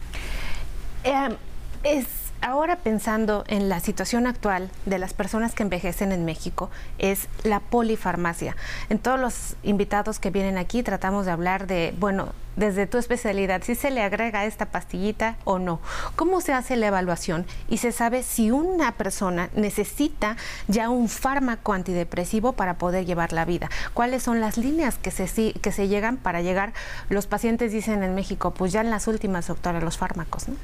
Em, 1.04 1.36
es 1.82 2.19
ahora 2.40 2.76
pensando 2.76 3.44
en 3.48 3.68
la 3.68 3.80
situación 3.80 4.26
actual 4.26 4.70
de 4.86 4.98
las 4.98 5.14
personas 5.14 5.54
que 5.54 5.62
envejecen 5.62 6.12
en 6.12 6.24
México, 6.24 6.70
es 6.98 7.28
la 7.44 7.60
polifarmacia. 7.60 8.56
En 8.88 8.98
todos 8.98 9.20
los 9.20 9.56
invitados 9.62 10.18
que 10.18 10.30
vienen 10.30 10.58
aquí 10.58 10.82
tratamos 10.82 11.26
de 11.26 11.32
hablar 11.32 11.66
de, 11.66 11.94
bueno, 11.98 12.32
desde 12.56 12.86
tu 12.86 12.98
especialidad, 12.98 13.62
si 13.62 13.74
se 13.74 13.90
le 13.90 14.02
agrega 14.02 14.44
esta 14.44 14.66
pastillita 14.66 15.36
o 15.44 15.58
no, 15.58 15.80
cómo 16.16 16.40
se 16.40 16.52
hace 16.52 16.76
la 16.76 16.88
evaluación 16.88 17.46
y 17.68 17.78
se 17.78 17.92
sabe 17.92 18.22
si 18.22 18.50
una 18.50 18.92
persona 18.92 19.48
necesita 19.54 20.36
ya 20.68 20.90
un 20.90 21.08
fármaco 21.08 21.72
antidepresivo 21.72 22.52
para 22.52 22.74
poder 22.74 23.06
llevar 23.06 23.32
la 23.32 23.44
vida, 23.44 23.70
cuáles 23.94 24.22
son 24.22 24.40
las 24.40 24.58
líneas 24.58 24.98
que 24.98 25.10
se, 25.10 25.52
que 25.52 25.72
se 25.72 25.88
llegan 25.88 26.16
para 26.16 26.42
llegar, 26.42 26.72
los 27.08 27.26
pacientes 27.26 27.72
dicen 27.72 28.02
en 28.02 28.14
México, 28.14 28.52
pues 28.52 28.72
ya 28.72 28.80
en 28.80 28.90
las 28.90 29.06
últimas, 29.06 29.46
doctora, 29.46 29.80
los 29.80 29.96
fármacos, 29.96 30.48
¿no? 30.48 30.56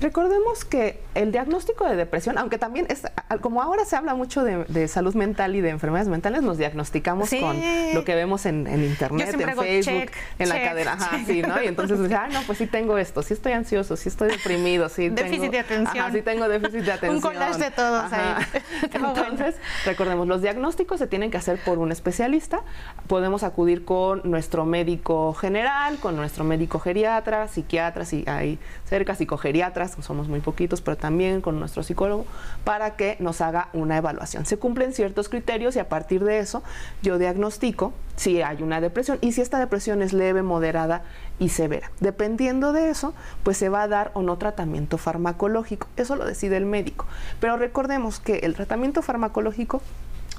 Recordemos 0.00 0.64
que 0.64 1.00
el 1.14 1.30
diagnóstico 1.30 1.88
de 1.88 1.94
depresión, 1.94 2.36
aunque 2.36 2.58
también 2.58 2.86
es, 2.88 3.02
como 3.40 3.62
ahora 3.62 3.84
se 3.84 3.94
habla 3.94 4.14
mucho 4.14 4.42
de, 4.42 4.88
salud 4.88 5.14
mental 5.14 5.54
y 5.54 5.60
de 5.60 5.70
enfermedades 5.70 6.08
mentales, 6.08 6.42
nos 6.42 6.58
diagnosticamos 6.58 7.30
con 7.30 7.56
lo 7.94 8.04
que 8.04 8.14
vemos 8.14 8.46
en, 8.46 8.66
internet, 8.66 9.28
en 9.32 9.56
Facebook, 9.56 10.10
en 10.38 10.48
la 10.48 10.62
cadera, 10.62 10.94
ajá, 10.94 11.20
sí, 11.24 11.42
¿no? 11.42 11.62
Y 11.62 11.68
entonces, 11.68 11.98
ah, 12.12 12.28
no, 12.32 12.40
pues 12.42 12.58
sí 12.58 12.66
tengo 12.66 12.98
esto, 12.98 13.22
sí 13.22 13.34
estoy 13.34 13.52
ansioso, 13.52 13.96
sí 13.96 14.08
estoy 14.08 14.30
deprimido, 14.30 14.88
sí 14.88 15.08
déficit 15.08 15.40
tengo, 15.40 15.52
de 15.52 15.58
atención. 15.60 16.12
sí 16.12 16.22
tengo 16.22 16.48
déficit 16.48 16.80
de 16.80 16.92
atención. 16.92 17.14
Un 17.16 17.20
collage 17.20 17.58
de 17.58 17.70
todos 17.70 18.12
ahí. 18.12 18.44
entonces, 18.92 19.54
recordemos, 19.84 20.26
los 20.26 20.42
diagnósticos 20.42 20.98
se 20.98 21.06
tienen 21.06 21.30
que 21.30 21.36
hacer 21.36 21.58
por 21.58 21.78
un 21.78 21.92
especialista. 21.92 22.62
Podemos 23.06 23.42
acudir 23.42 23.84
con 23.84 24.22
nuestro 24.24 24.64
médico 24.64 25.32
general, 25.34 25.98
con 25.98 26.16
nuestro 26.16 26.44
médico 26.44 26.78
geriatra, 26.78 27.48
psiquiatra, 27.48 28.04
si 28.04 28.24
hay 28.26 28.58
cerca, 28.92 29.14
psicogeriatras, 29.14 29.96
somos 30.02 30.28
muy 30.28 30.40
poquitos, 30.40 30.82
pero 30.82 30.98
también 30.98 31.40
con 31.40 31.58
nuestro 31.58 31.82
psicólogo, 31.82 32.26
para 32.62 32.94
que 32.94 33.16
nos 33.20 33.40
haga 33.40 33.70
una 33.72 33.96
evaluación. 33.96 34.44
Se 34.44 34.58
cumplen 34.58 34.92
ciertos 34.92 35.30
criterios 35.30 35.76
y 35.76 35.78
a 35.78 35.88
partir 35.88 36.22
de 36.22 36.40
eso 36.40 36.62
yo 37.02 37.16
diagnostico 37.16 37.94
si 38.16 38.42
hay 38.42 38.62
una 38.62 38.82
depresión 38.82 39.16
y 39.22 39.32
si 39.32 39.40
esta 39.40 39.58
depresión 39.58 40.02
es 40.02 40.12
leve, 40.12 40.42
moderada 40.42 41.04
y 41.38 41.48
severa. 41.48 41.90
Dependiendo 42.00 42.74
de 42.74 42.90
eso, 42.90 43.14
pues 43.44 43.56
se 43.56 43.70
va 43.70 43.84
a 43.84 43.88
dar 43.88 44.10
o 44.12 44.20
no 44.20 44.36
tratamiento 44.36 44.98
farmacológico. 44.98 45.88
Eso 45.96 46.14
lo 46.14 46.26
decide 46.26 46.58
el 46.58 46.66
médico. 46.66 47.06
Pero 47.40 47.56
recordemos 47.56 48.20
que 48.20 48.40
el 48.40 48.52
tratamiento 48.52 49.00
farmacológico 49.00 49.80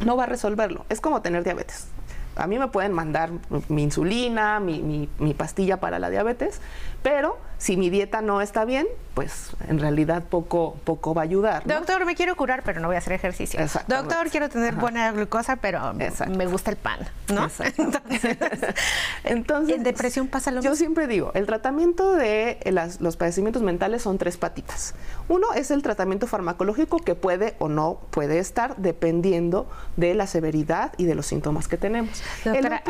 no 0.06 0.16
va 0.16 0.26
a 0.26 0.28
resolverlo. 0.28 0.86
Es 0.90 1.02
como 1.02 1.24
tener 1.24 1.44
diabetes 1.44 1.88
a 2.36 2.48
mí 2.48 2.58
me 2.58 2.68
pueden 2.68 2.94
mandar 2.94 3.32
mi 3.68 3.84
insulina, 3.84 4.60
mi, 4.60 5.08
mi, 5.20 5.34
pastilla 5.34 5.80
para 5.80 6.00
la 6.00 6.10
diabetes, 6.10 6.62
pero 7.02 7.38
si 7.64 7.78
mi 7.78 7.90
dieta 7.90 8.22
no 8.22 8.42
está 8.42 8.66
bien, 8.66 8.88
pues 9.14 9.52
en 9.70 9.80
realidad 9.80 10.24
poco, 10.30 10.76
poco 10.84 11.14
va 11.14 11.22
a 11.22 11.24
ayudar. 11.24 11.66
Doctor, 11.66 12.06
me 12.06 12.14
quiero 12.14 12.36
curar, 12.36 12.62
pero 12.66 12.82
no 12.82 12.88
voy 12.88 12.96
a 12.96 12.98
hacer 12.98 13.14
ejercicio. 13.14 13.58
Doctor, 13.88 14.30
quiero 14.30 14.50
tener 14.50 14.76
buena 14.76 15.14
glucosa, 15.14 15.56
pero 15.56 15.94
me 15.94 16.46
gusta 16.46 16.72
el 16.72 16.76
pan, 16.76 17.00
¿no? 17.34 17.48
Entonces, 19.24 19.78
¿en 19.78 19.84
depresión 19.84 20.28
pasa 20.28 20.52
lo 20.52 20.58
mismo? 20.58 20.72
Yo 20.72 20.76
siempre 20.76 21.08
digo, 21.08 21.32
el 21.36 21.46
tratamiento 21.46 22.12
de 22.16 22.60
los 23.00 23.16
padecimientos 23.16 23.64
mentales 23.64 24.02
son 24.02 24.18
tres 24.18 24.36
patitas. 24.36 24.94
Uno 25.30 25.54
es 25.54 25.72
el 25.72 25.84
tratamiento 25.84 26.28
farmacológico 26.28 26.98
que 26.98 27.16
puede 27.16 27.56
o 27.60 27.70
no 27.70 28.02
puede 28.10 28.40
estar 28.40 28.76
dependiendo 28.76 29.70
de 29.96 30.16
la 30.16 30.28
severidad 30.28 30.92
y 30.98 31.06
de 31.06 31.16
los 31.16 31.28
síntomas 31.28 31.70
que 31.70 31.78
tenemos. 31.78 32.22
Doctora, 32.44 32.84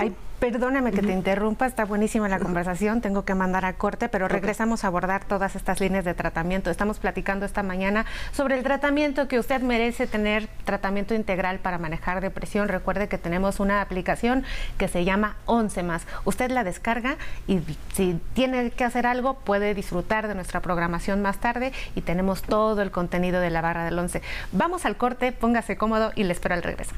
perdóname 0.44 0.92
que 0.92 1.02
te 1.02 1.14
interrumpa, 1.14 1.66
está 1.66 1.86
buenísima 1.86 2.28
la 2.28 2.38
conversación, 2.38 3.00
tengo 3.00 3.24
que 3.24 3.34
mandar 3.34 3.64
a 3.64 3.78
corte, 3.78 4.10
pero 4.10 4.28
regresamos 4.28 4.84
a 4.84 4.88
abordar 4.88 5.24
todas 5.24 5.56
estas 5.56 5.80
líneas 5.80 6.04
de 6.04 6.14
tratamiento. 6.14 6.70
Estamos 6.70 7.00
platicando 7.00 7.46
esta 7.46 7.64
mañana 7.64 8.06
sobre 8.34 8.58
el 8.58 8.64
tratamiento 8.64 9.30
que 9.30 9.40
usted 9.40 9.62
merece 9.62 10.06
tener, 10.06 10.50
tratamiento 10.66 11.14
integral 11.14 11.60
para 11.60 11.78
manejar 11.78 12.20
depresión. 12.20 12.68
Recuerde 12.68 13.08
que 13.08 13.18
tenemos 13.18 13.62
una 13.62 13.80
aplicación 13.80 14.44
que 14.78 14.90
se 14.90 15.06
llama 15.06 15.38
11 15.46 15.82
más. 15.84 16.06
Usted 16.26 16.52
la 16.52 16.66
descarga 16.66 17.16
y 17.48 17.62
si 17.94 18.20
tiene 18.34 18.72
que 18.72 18.84
hacer 18.84 19.08
algo 19.08 19.36
puede 19.36 19.74
disfrutar 19.74 20.28
de 20.28 20.36
nuestra 20.36 20.60
programación 20.60 21.22
más 21.22 21.38
tarde 21.38 21.72
y 21.96 22.02
tenemos 22.02 22.42
todo 22.42 22.82
el 22.82 22.92
contenido 22.92 23.40
de 23.40 23.50
la 23.50 23.62
barra 23.62 23.86
del 23.86 23.98
11. 23.98 24.22
Vamos 24.52 24.86
al 24.86 24.98
corte, 24.98 25.32
póngase 25.32 25.78
cómodo 25.78 26.12
y 26.16 26.26
le 26.26 26.34
espero 26.34 26.54
al 26.54 26.64
regreso 26.64 26.96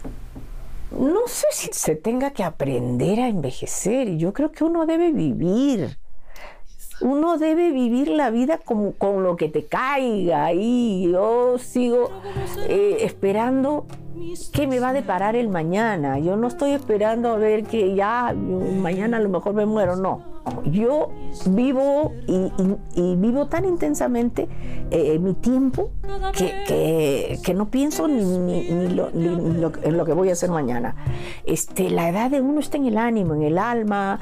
no 1.00 1.28
sé 1.28 1.48
si 1.52 1.70
se 1.72 1.96
tenga 1.96 2.32
que 2.32 2.44
aprender 2.44 3.20
a 3.20 3.28
envejecer. 3.28 4.18
Yo 4.18 4.34
creo 4.34 4.52
que 4.52 4.64
uno 4.64 4.86
debe 4.86 5.12
vivir. 5.12 5.98
Uno 7.02 7.38
debe 7.38 7.72
vivir 7.72 8.08
la 8.08 8.30
vida 8.30 8.58
como, 8.58 8.94
con 8.94 9.24
lo 9.24 9.36
que 9.36 9.50
te 9.50 9.66
caiga. 9.66 10.54
Y 10.54 11.12
yo 11.12 11.58
sigo 11.58 12.10
eh, 12.68 13.00
esperando 13.02 13.86
qué 14.52 14.68
me 14.68 14.80
va 14.80 14.90
a 14.90 14.94
deparar 14.94 15.36
el 15.36 15.50
mañana. 15.50 16.20
Yo 16.20 16.36
no 16.36 16.48
estoy 16.48 16.72
esperando 16.72 17.30
a 17.30 17.38
ver 17.38 17.64
que 17.64 17.96
ya 17.96 18.34
mañana 18.34 19.18
a 19.18 19.20
lo 19.20 19.30
mejor 19.30 19.54
me 19.54 19.66
muero. 19.66 19.96
No 19.96 20.36
yo 20.66 21.10
vivo 21.48 22.14
y, 22.28 23.16
vivo 23.16 23.48
tan 23.48 23.66
intensamente 23.66 24.48
eh, 24.92 25.18
mi 25.20 25.34
tiempo 25.34 25.92
que, 26.34 27.54
no 27.56 27.70
pienso 27.70 28.08
ni, 28.08 28.22
en 28.22 28.96
lo 28.96 30.06
que 30.06 30.14
voy 30.14 30.30
a 30.30 30.34
hacer 30.34 30.50
mañana. 30.52 30.96
Este, 31.46 31.90
la 31.90 32.10
edad 32.10 32.30
de 32.30 32.42
uno 32.42 32.60
está 32.60 32.78
en 32.78 32.86
el 32.86 32.98
ánimo, 32.98 33.34
en 33.34 33.44
el 33.44 33.58
alma. 33.58 34.20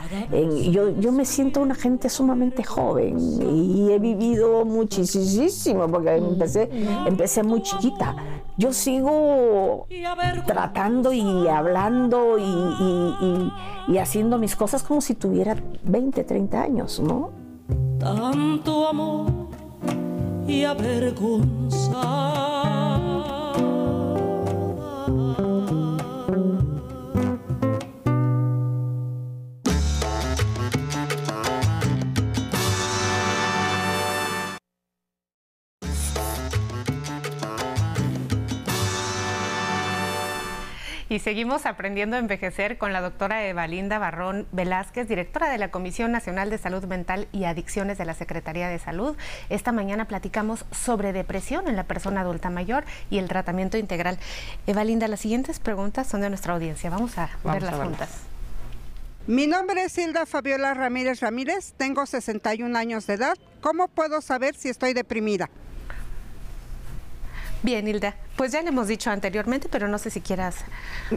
yo, 0.72 0.98
yo 0.98 1.12
me 1.12 1.26
siento 1.26 1.62
una 1.62 1.76
gente 1.76 2.10
sumamente 2.10 2.64
joven 2.64 3.18
y 3.42 3.92
he 3.92 4.00
vivido 4.00 4.66
muchísimo 4.66 5.88
porque 5.88 6.16
empecé, 6.16 6.70
empecé 7.06 7.44
muy 7.44 7.62
chiquita. 7.64 8.16
Yo 8.56 8.72
sigo 8.72 9.83
tratando 10.46 11.13
y 11.13 11.48
hablando 11.48 12.38
y, 12.38 13.52
y 13.88 13.98
haciendo 13.98 14.38
mis 14.38 14.56
cosas 14.56 14.84
como 14.84 15.02
si 15.02 15.16
tuviera 15.16 15.56
20 15.84 16.24
30 16.24 16.62
años, 16.62 17.00
¿no? 17.00 17.32
Tanto 18.00 18.88
amor 18.88 19.32
y 20.48 20.63
avergonzar. 20.63 22.83
Y 41.13 41.20
seguimos 41.20 41.67
aprendiendo 41.67 42.15
a 42.15 42.20
envejecer 42.20 42.79
con 42.79 42.91
la 42.91 43.00
doctora 43.00 43.46
Evalinda 43.46 44.00
Barrón 44.00 44.48
Velázquez, 44.51 45.08
directora 45.08 45.48
de 45.51 45.60
la 45.60 45.70
Comisión 45.70 46.12
Nacional 46.12 46.50
de 46.50 46.58
Salud 46.58 46.86
Mental 46.86 47.27
y 47.32 47.43
Adicciones 47.43 48.00
de 48.00 48.05
la 48.05 48.15
Secretaría 48.15 48.67
de 48.67 48.79
Salud. 48.79 49.15
Esta 49.50 49.72
mañana 49.72 50.05
platicamos 50.05 50.65
sobre 50.72 51.13
depresión 51.13 51.67
en 51.67 51.75
la 51.75 51.84
persona 51.84 52.22
adulta 52.22 52.50
mayor 52.50 52.84
y 53.12 53.20
el 53.20 53.27
tratamiento 53.27 53.77
integral. 53.77 54.17
Evalinda, 54.65 55.08
las 55.08 55.20
siguientes 55.20 55.60
preguntas 55.60 56.08
son 56.08 56.22
de 56.22 56.29
nuestra 56.29 56.55
audiencia. 56.55 56.89
Vamos 56.89 57.15
a 57.20 57.29
verlas 57.43 57.75
juntas. 57.75 58.10
Mi 59.27 59.46
nombre 59.46 59.84
es 59.84 59.96
Hilda 59.96 60.25
Fabiola 60.25 60.74
Ramírez 60.74 61.20
Ramírez, 61.20 61.75
tengo 61.77 62.08
61 62.08 62.75
años 62.75 63.05
de 63.05 63.13
edad. 63.13 63.38
¿Cómo 63.62 63.88
puedo 63.88 64.20
saber 64.20 64.55
si 64.55 64.70
estoy 64.70 64.93
deprimida? 64.93 65.48
Bien, 67.63 67.88
Hilda, 67.88 68.15
pues 68.36 68.51
ya 68.51 68.62
le 68.62 68.67
hemos 68.67 68.89
dicho 68.89 69.10
anteriormente, 69.10 69.70
pero 69.72 69.88
no 69.88 69.98
sé 69.98 70.10
si 70.10 70.20
quieras. 70.20 70.58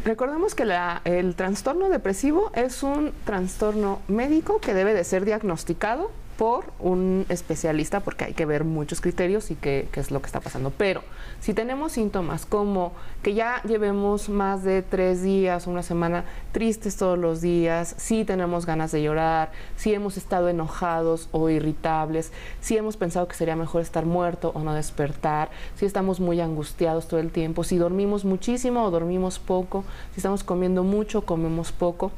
Recordemos 0.04 0.54
que 0.54 0.62
el 1.04 1.34
trastorno 1.34 1.88
depresivo 1.88 2.52
es 2.54 2.84
un 2.84 3.12
trastorno 3.24 4.00
médico 4.06 4.60
que 4.60 4.72
debe 4.72 4.94
de 4.94 5.02
ser 5.02 5.24
diagnosticado 5.24 6.12
por 6.36 6.72
un 6.78 7.24
especialista 7.28 8.00
porque 8.00 8.26
hay 8.26 8.34
que 8.34 8.46
ver 8.46 8.64
muchos 8.64 9.00
criterios 9.00 9.50
y 9.50 9.54
qué, 9.54 9.88
es 9.94 10.10
lo 10.10 10.20
que 10.20 10.26
está 10.26 10.40
pasando. 10.40 10.70
Pero 10.76 11.02
si 11.40 11.54
tenemos 11.54 11.92
síntomas 11.92 12.46
como 12.46 12.92
que 13.22 13.34
ya 13.34 13.62
llevemos 13.62 14.28
más 14.28 14.62
de 14.62 14.82
tres 14.82 15.22
días, 15.22 15.66
una 15.66 15.82
semana 15.82 16.24
tristes 16.52 16.96
todos 16.96 17.18
los 17.18 17.40
días, 17.40 17.94
si 17.96 18.24
tenemos 18.24 18.66
ganas 18.66 18.92
de 18.92 19.02
llorar, 19.02 19.50
si 19.76 19.94
hemos 19.94 20.16
estado 20.16 20.48
enojados 20.48 21.28
o 21.32 21.48
irritables, 21.48 22.32
si 22.60 22.76
hemos 22.76 22.96
pensado 22.96 23.26
que 23.28 23.34
sería 23.34 23.56
mejor 23.56 23.82
estar 23.82 24.04
muerto 24.04 24.52
o 24.54 24.60
no 24.60 24.74
despertar, 24.74 25.50
si 25.76 25.86
estamos 25.86 26.20
muy 26.20 26.40
angustiados 26.40 27.08
todo 27.08 27.20
el 27.20 27.30
tiempo, 27.30 27.64
si 27.64 27.78
dormimos 27.78 28.24
muchísimo 28.24 28.84
o 28.84 28.90
dormimos 28.90 29.38
poco, 29.38 29.84
si 30.12 30.20
estamos 30.20 30.44
comiendo 30.44 30.82
mucho 30.82 31.20
o 31.20 31.22
comemos 31.22 31.72
poco, 31.72 32.12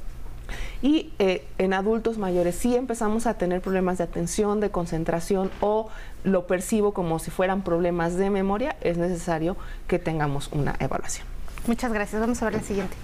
y 0.83 1.13
eh, 1.19 1.45
en 1.59 1.73
adultos 1.73 2.19
mayores 2.19 2.55
sí 2.55 2.77
empezamos 2.77 3.27
a 3.27 3.35
tener 3.35 3.61
problemas 3.61 3.99
de 3.99 4.05
atención, 4.05 4.61
de 4.61 4.71
concentración 4.71 5.51
o 5.61 5.89
lo 6.25 6.47
percibo 6.47 6.93
como 6.93 7.19
si 7.19 7.31
fueran 7.31 7.63
problemas 7.63 8.17
de 8.17 8.31
memoria, 8.31 8.77
es 8.81 8.99
necesario 8.99 9.57
que 9.87 9.99
tengamos 9.99 10.49
una 10.53 10.77
evaluación. 10.81 11.27
Muchas 11.67 11.93
gracias. 11.93 12.21
Vamos 12.21 12.41
a 12.43 12.47
ver 12.47 12.55
la 12.55 12.63
siguiente. 12.63 12.97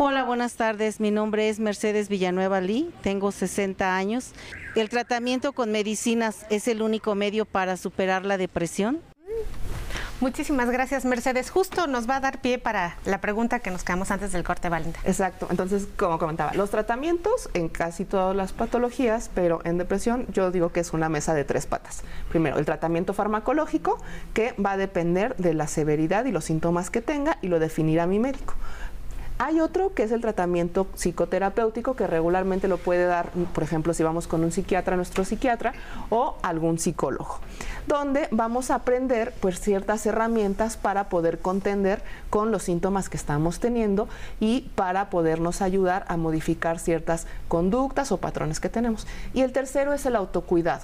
Hola, 0.00 0.22
buenas 0.22 0.54
tardes. 0.54 1.00
Mi 1.00 1.10
nombre 1.10 1.48
es 1.48 1.58
Mercedes 1.58 2.08
Villanueva 2.08 2.60
Lee, 2.60 2.88
tengo 3.02 3.32
60 3.32 3.96
años. 3.96 4.30
¿El 4.76 4.88
tratamiento 4.88 5.52
con 5.52 5.72
medicinas 5.72 6.46
es 6.50 6.68
el 6.68 6.82
único 6.82 7.16
medio 7.16 7.46
para 7.46 7.76
superar 7.76 8.24
la 8.24 8.36
depresión? 8.36 9.00
Muchísimas 10.20 10.70
gracias, 10.70 11.04
Mercedes. 11.04 11.50
Justo 11.50 11.86
nos 11.86 12.08
va 12.08 12.16
a 12.16 12.20
dar 12.20 12.40
pie 12.40 12.58
para 12.58 12.96
la 13.04 13.20
pregunta 13.20 13.60
que 13.60 13.70
nos 13.70 13.84
quedamos 13.84 14.10
antes 14.10 14.32
del 14.32 14.44
corte, 14.44 14.68
Valinda. 14.68 14.98
Exacto. 15.04 15.46
Entonces, 15.50 15.86
como 15.96 16.18
comentaba, 16.18 16.52
los 16.54 16.70
tratamientos 16.70 17.48
en 17.54 17.68
casi 17.68 18.04
todas 18.04 18.34
las 18.34 18.52
patologías, 18.52 19.30
pero 19.34 19.60
en 19.64 19.78
depresión 19.78 20.26
yo 20.32 20.50
digo 20.50 20.70
que 20.70 20.80
es 20.80 20.92
una 20.92 21.08
mesa 21.08 21.34
de 21.34 21.44
tres 21.44 21.66
patas. 21.66 22.02
Primero, 22.30 22.58
el 22.58 22.64
tratamiento 22.64 23.14
farmacológico, 23.14 23.98
que 24.34 24.54
va 24.54 24.72
a 24.72 24.76
depender 24.76 25.36
de 25.36 25.54
la 25.54 25.66
severidad 25.66 26.24
y 26.24 26.32
los 26.32 26.44
síntomas 26.44 26.90
que 26.90 27.00
tenga 27.00 27.38
y 27.42 27.48
lo 27.48 27.58
definirá 27.58 28.06
mi 28.06 28.18
médico. 28.18 28.54
Hay 29.40 29.60
otro 29.60 29.94
que 29.94 30.02
es 30.02 30.10
el 30.10 30.20
tratamiento 30.20 30.88
psicoterapéutico 30.96 31.94
que 31.94 32.08
regularmente 32.08 32.66
lo 32.66 32.76
puede 32.76 33.06
dar, 33.06 33.30
por 33.54 33.62
ejemplo, 33.62 33.94
si 33.94 34.02
vamos 34.02 34.26
con 34.26 34.42
un 34.42 34.50
psiquiatra, 34.50 34.96
nuestro 34.96 35.24
psiquiatra, 35.24 35.74
o 36.10 36.36
algún 36.42 36.80
psicólogo, 36.80 37.38
donde 37.86 38.26
vamos 38.32 38.72
a 38.72 38.74
aprender 38.74 39.32
pues 39.40 39.60
ciertas 39.60 40.04
herramientas 40.06 40.76
para 40.76 41.08
poder 41.08 41.38
contender 41.38 42.02
con 42.30 42.50
los 42.50 42.64
síntomas 42.64 43.08
que 43.08 43.16
estamos 43.16 43.60
teniendo 43.60 44.08
y 44.40 44.62
para 44.74 45.08
podernos 45.08 45.62
ayudar 45.62 46.04
a 46.08 46.16
modificar 46.16 46.80
ciertas 46.80 47.28
conductas 47.46 48.10
o 48.10 48.16
patrones 48.16 48.58
que 48.58 48.68
tenemos. 48.68 49.06
Y 49.34 49.42
el 49.42 49.52
tercero 49.52 49.92
es 49.92 50.04
el 50.04 50.16
autocuidado 50.16 50.82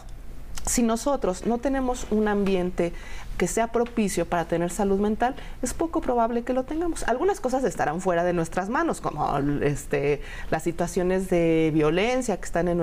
si 0.66 0.82
nosotros 0.82 1.44
no 1.46 1.58
tenemos 1.58 2.06
un 2.10 2.28
ambiente 2.28 2.92
que 3.36 3.48
sea 3.48 3.68
propicio 3.68 4.26
para 4.26 4.44
tener 4.44 4.70
salud 4.70 4.98
mental, 5.00 5.34
es 5.62 5.74
poco 5.74 6.00
probable 6.00 6.42
que 6.42 6.52
lo 6.52 6.64
tengamos. 6.64 7.02
Algunas 7.04 7.40
cosas 7.40 7.64
estarán 7.64 8.00
fuera 8.00 8.24
de 8.24 8.32
nuestras 8.32 8.68
manos, 8.68 9.00
como 9.00 9.38
este, 9.62 10.20
las 10.50 10.62
situaciones 10.62 11.28
de 11.30 11.70
violencia 11.74 12.36
que 12.36 12.44
están 12.44 12.68
en 12.68 12.80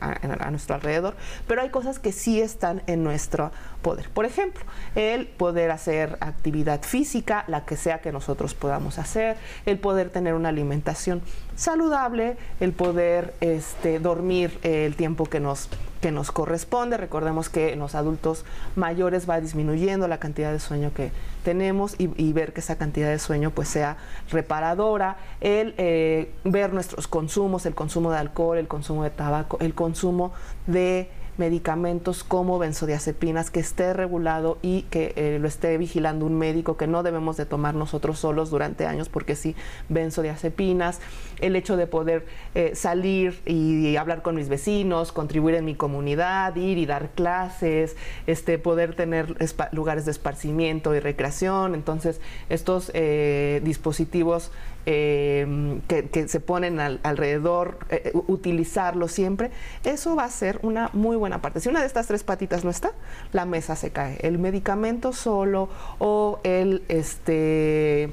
a, 0.00 0.50
nuestro 0.50 0.74
alrededor, 0.74 1.14
pero 1.46 1.62
hay 1.62 1.70
cosas 1.70 1.98
que 1.98 2.12
sí 2.12 2.40
están 2.40 2.82
en 2.86 3.02
nuestro 3.04 3.50
poder. 3.82 4.08
Por 4.10 4.24
ejemplo, 4.24 4.62
el 4.94 5.26
poder 5.26 5.70
hacer 5.70 6.18
actividad 6.20 6.82
física, 6.82 7.44
la 7.46 7.64
que 7.64 7.76
sea 7.76 8.00
que 8.00 8.12
nosotros 8.12 8.54
podamos 8.54 8.98
hacer, 8.98 9.36
el 9.66 9.78
poder 9.78 10.10
tener 10.10 10.34
una 10.34 10.50
alimentación 10.50 11.22
saludable, 11.60 12.38
el 12.58 12.72
poder 12.72 13.34
este, 13.40 13.98
dormir 13.98 14.58
el 14.62 14.96
tiempo 14.96 15.26
que 15.26 15.40
nos 15.40 15.68
que 16.00 16.10
nos 16.10 16.32
corresponde. 16.32 16.96
Recordemos 16.96 17.50
que 17.50 17.74
en 17.74 17.78
los 17.78 17.94
adultos 17.94 18.46
mayores 18.74 19.28
va 19.28 19.38
disminuyendo 19.38 20.08
la 20.08 20.18
cantidad 20.18 20.50
de 20.50 20.58
sueño 20.58 20.92
que 20.94 21.12
tenemos 21.44 21.94
y, 21.98 22.32
ver 22.32 22.54
que 22.54 22.60
esa 22.60 22.76
cantidad 22.76 23.10
de 23.10 23.18
sueño 23.18 23.50
pues 23.50 23.68
sea 23.68 23.98
reparadora, 24.30 25.18
el 25.42 25.74
eh, 25.76 26.32
ver 26.44 26.72
nuestros 26.72 27.06
consumos, 27.06 27.66
el 27.66 27.74
consumo 27.74 28.10
de 28.10 28.16
alcohol, 28.16 28.56
el 28.56 28.66
consumo 28.66 29.04
de 29.04 29.10
tabaco, 29.10 29.58
el 29.60 29.74
consumo 29.74 30.32
de 30.66 31.10
medicamentos 31.36 32.24
como 32.24 32.58
benzodiazepinas, 32.58 33.50
que 33.50 33.60
esté 33.60 33.92
regulado 33.92 34.58
y 34.62 34.82
que 34.82 35.12
eh, 35.16 35.38
lo 35.40 35.48
esté 35.48 35.76
vigilando 35.78 36.26
un 36.26 36.38
médico, 36.38 36.76
que 36.76 36.86
no 36.86 37.02
debemos 37.02 37.36
de 37.36 37.46
tomar 37.46 37.74
nosotros 37.74 38.18
solos 38.18 38.50
durante 38.50 38.86
años, 38.86 39.08
porque 39.08 39.36
sí, 39.36 39.56
benzodiazepinas, 39.88 41.00
el 41.40 41.56
hecho 41.56 41.76
de 41.76 41.86
poder 41.86 42.26
eh, 42.54 42.72
salir 42.74 43.40
y, 43.46 43.96
hablar 43.96 44.22
con 44.22 44.34
mis 44.34 44.48
vecinos, 44.48 45.12
contribuir 45.12 45.56
en 45.56 45.64
mi 45.64 45.74
comunidad, 45.74 46.54
ir 46.56 46.78
y 46.78 46.86
dar 46.86 47.10
clases, 47.10 47.96
este, 48.26 48.58
poder 48.58 48.94
tener 48.94 49.36
lugares 49.72 50.04
de 50.04 50.10
esparcimiento 50.10 50.94
y 50.94 51.00
recreación. 51.00 51.74
Entonces, 51.74 52.20
estos 52.48 52.90
eh, 52.94 53.60
dispositivos 53.64 54.50
Em, 54.86 55.82
que, 55.82 56.26
se 56.26 56.40
ponen 56.40 56.80
alrededor, 56.80 57.78
eh, 57.90 58.12
utilizarlo 58.14 59.08
siempre, 59.08 59.50
eso 59.84 60.16
va 60.16 60.24
a 60.24 60.30
ser 60.30 60.58
una 60.62 60.88
muy 60.94 61.16
buena 61.16 61.42
parte. 61.42 61.60
Si 61.60 61.68
una 61.68 61.80
de 61.80 61.86
estas 61.86 62.06
tres 62.06 62.24
patitas 62.24 62.64
no 62.64 62.70
está, 62.70 62.92
la 63.32 63.44
mesa 63.44 63.76
se 63.76 63.90
cae. 63.90 64.16
El 64.22 64.38
medicamento 64.38 65.12
solo 65.12 65.68
o 65.98 66.40
el 66.44 66.82
este 66.88 68.12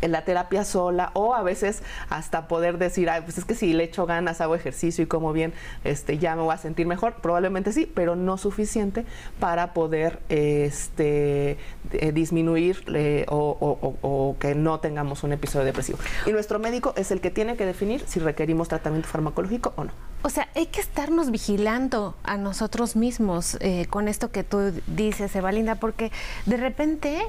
en 0.00 0.12
la 0.12 0.24
terapia 0.24 0.64
sola 0.64 1.10
o 1.14 1.34
a 1.34 1.42
veces 1.42 1.82
hasta 2.08 2.48
poder 2.48 2.78
decir, 2.78 3.10
Ay, 3.10 3.22
pues 3.22 3.38
es 3.38 3.44
que 3.44 3.54
si 3.54 3.72
le 3.72 3.84
echo 3.84 4.06
ganas, 4.06 4.40
hago 4.40 4.54
ejercicio 4.54 5.04
y 5.04 5.06
como 5.06 5.32
bien, 5.32 5.52
este, 5.84 6.18
ya 6.18 6.36
me 6.36 6.42
voy 6.42 6.54
a 6.54 6.58
sentir 6.58 6.86
mejor, 6.86 7.14
probablemente 7.14 7.72
sí, 7.72 7.90
pero 7.92 8.16
no 8.16 8.36
suficiente 8.38 9.04
para 9.40 9.72
poder 9.72 10.20
este, 10.28 11.58
eh, 11.92 12.12
disminuir 12.12 12.84
eh, 12.94 13.26
o, 13.28 14.36
que 14.38 14.54
no 14.54 14.80
tengamos 14.80 15.22
un 15.22 15.32
episodio 15.32 15.64
depresivo. 15.64 15.98
Y 16.26 16.32
nuestro 16.32 16.58
médico 16.58 16.92
es 16.96 17.10
el 17.10 17.20
que 17.20 17.30
tiene 17.30 17.56
que 17.56 17.66
definir 17.66 18.02
si 18.06 18.20
requerimos 18.20 18.68
tratamiento 18.68 19.08
farmacológico 19.08 19.72
o 19.76 19.84
no. 19.84 19.92
O 20.22 20.30
sea, 20.30 20.48
hay 20.54 20.66
que 20.66 20.80
estarnos 20.80 21.30
vigilando 21.30 22.14
a 22.22 22.36
nosotros 22.36 22.96
mismos 22.96 23.58
eh, 23.60 23.86
con 23.90 24.08
esto 24.08 24.30
que 24.30 24.42
tú 24.42 24.72
dices, 24.86 25.34
Evalinda, 25.36 25.74
porque 25.74 26.10
de 26.46 26.56
repente 26.56 27.22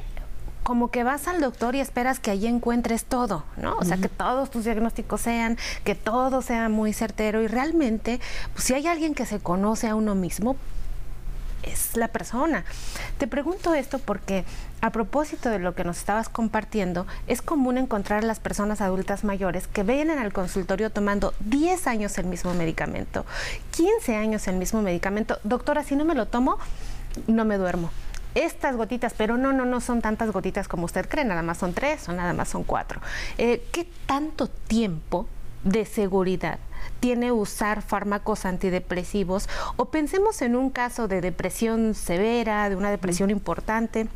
como 0.65 0.89
que 0.89 1.03
vas 1.03 1.27
al 1.27 1.41
doctor 1.41 1.75
y 1.75 1.79
esperas 1.79 2.19
que 2.19 2.31
allí 2.31 2.47
encuentres 2.47 3.05
todo, 3.05 3.43
¿no? 3.55 3.77
O 3.77 3.85
sea, 3.85 3.97
que 3.97 4.09
todos 4.09 4.49
tus 4.49 4.65
diagnósticos 4.65 5.21
sean, 5.21 5.59
que 5.83 5.93
todo 5.93 6.41
sea 6.41 6.69
muy 6.69 6.91
certero 6.91 7.43
y 7.43 7.47
realmente, 7.47 8.19
pues 8.53 8.63
si 8.63 8.73
hay 8.73 8.87
alguien 8.87 9.13
que 9.13 9.27
se 9.27 9.39
conoce 9.39 9.87
a 9.87 9.93
uno 9.93 10.15
mismo, 10.15 10.55
es 11.61 11.95
la 11.95 12.07
persona. 12.07 12.65
Te 13.19 13.27
pregunto 13.27 13.75
esto 13.75 13.99
porque 13.99 14.43
a 14.81 14.89
propósito 14.89 15.51
de 15.51 15.59
lo 15.59 15.75
que 15.75 15.83
nos 15.83 15.99
estabas 15.99 16.29
compartiendo, 16.29 17.05
es 17.27 17.43
común 17.43 17.77
encontrar 17.77 18.23
a 18.23 18.27
las 18.27 18.39
personas 18.39 18.81
adultas 18.81 19.23
mayores 19.23 19.67
que 19.67 19.83
vienen 19.83 20.17
al 20.17 20.33
consultorio 20.33 20.89
tomando 20.89 21.35
10 21.41 21.85
años 21.85 22.17
el 22.17 22.25
mismo 22.25 22.55
medicamento, 22.55 23.23
15 23.69 24.15
años 24.15 24.47
el 24.47 24.55
mismo 24.55 24.81
medicamento. 24.81 25.37
Doctora, 25.43 25.83
si 25.83 25.95
no 25.95 26.05
me 26.05 26.15
lo 26.15 26.25
tomo, 26.25 26.57
no 27.27 27.45
me 27.45 27.59
duermo 27.59 27.91
estas 28.35 28.75
gotitas, 28.75 29.13
pero 29.17 29.37
no, 29.37 29.53
no, 29.53 29.65
no 29.65 29.81
son 29.81 30.01
tantas 30.01 30.31
gotitas 30.31 30.67
como 30.67 30.85
usted 30.85 31.07
cree, 31.09 31.25
nada 31.25 31.41
más 31.41 31.57
son 31.57 31.73
tres 31.73 32.07
o 32.09 32.13
nada 32.13 32.33
más 32.33 32.49
son 32.49 32.63
cuatro. 32.63 33.01
Eh, 33.37 33.65
¿Qué 33.71 33.87
tanto 34.05 34.47
tiempo 34.47 35.27
de 35.63 35.85
seguridad 35.85 36.59
tiene 36.99 37.31
usar 37.31 37.81
fármacos 37.81 38.45
antidepresivos? 38.45 39.49
O 39.77 39.85
pensemos 39.85 40.41
en 40.41 40.55
un 40.55 40.69
caso 40.69 41.07
de 41.07 41.21
depresión 41.21 41.95
severa, 41.95 42.69
de 42.69 42.75
una 42.75 42.91
depresión 42.91 43.29
importante. 43.31 44.07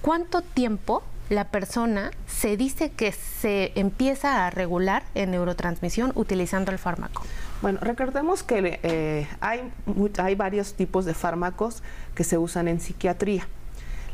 ¿Cuánto 0.00 0.40
tiempo 0.42 1.02
la 1.30 1.44
persona 1.44 2.10
se 2.26 2.56
dice 2.56 2.90
que 2.90 3.12
se 3.12 3.72
empieza 3.76 4.46
a 4.46 4.50
regular 4.50 5.04
en 5.14 5.30
neurotransmisión 5.30 6.12
utilizando 6.16 6.72
el 6.72 6.78
fármaco? 6.78 7.22
Bueno, 7.62 7.78
recordemos 7.80 8.42
que 8.42 8.80
eh, 8.82 9.28
hay, 9.40 9.72
hay 10.18 10.34
varios 10.34 10.74
tipos 10.74 11.04
de 11.04 11.14
fármacos 11.14 11.82
que 12.14 12.24
se 12.24 12.36
usan 12.36 12.68
en 12.68 12.80
psiquiatría. 12.80 13.46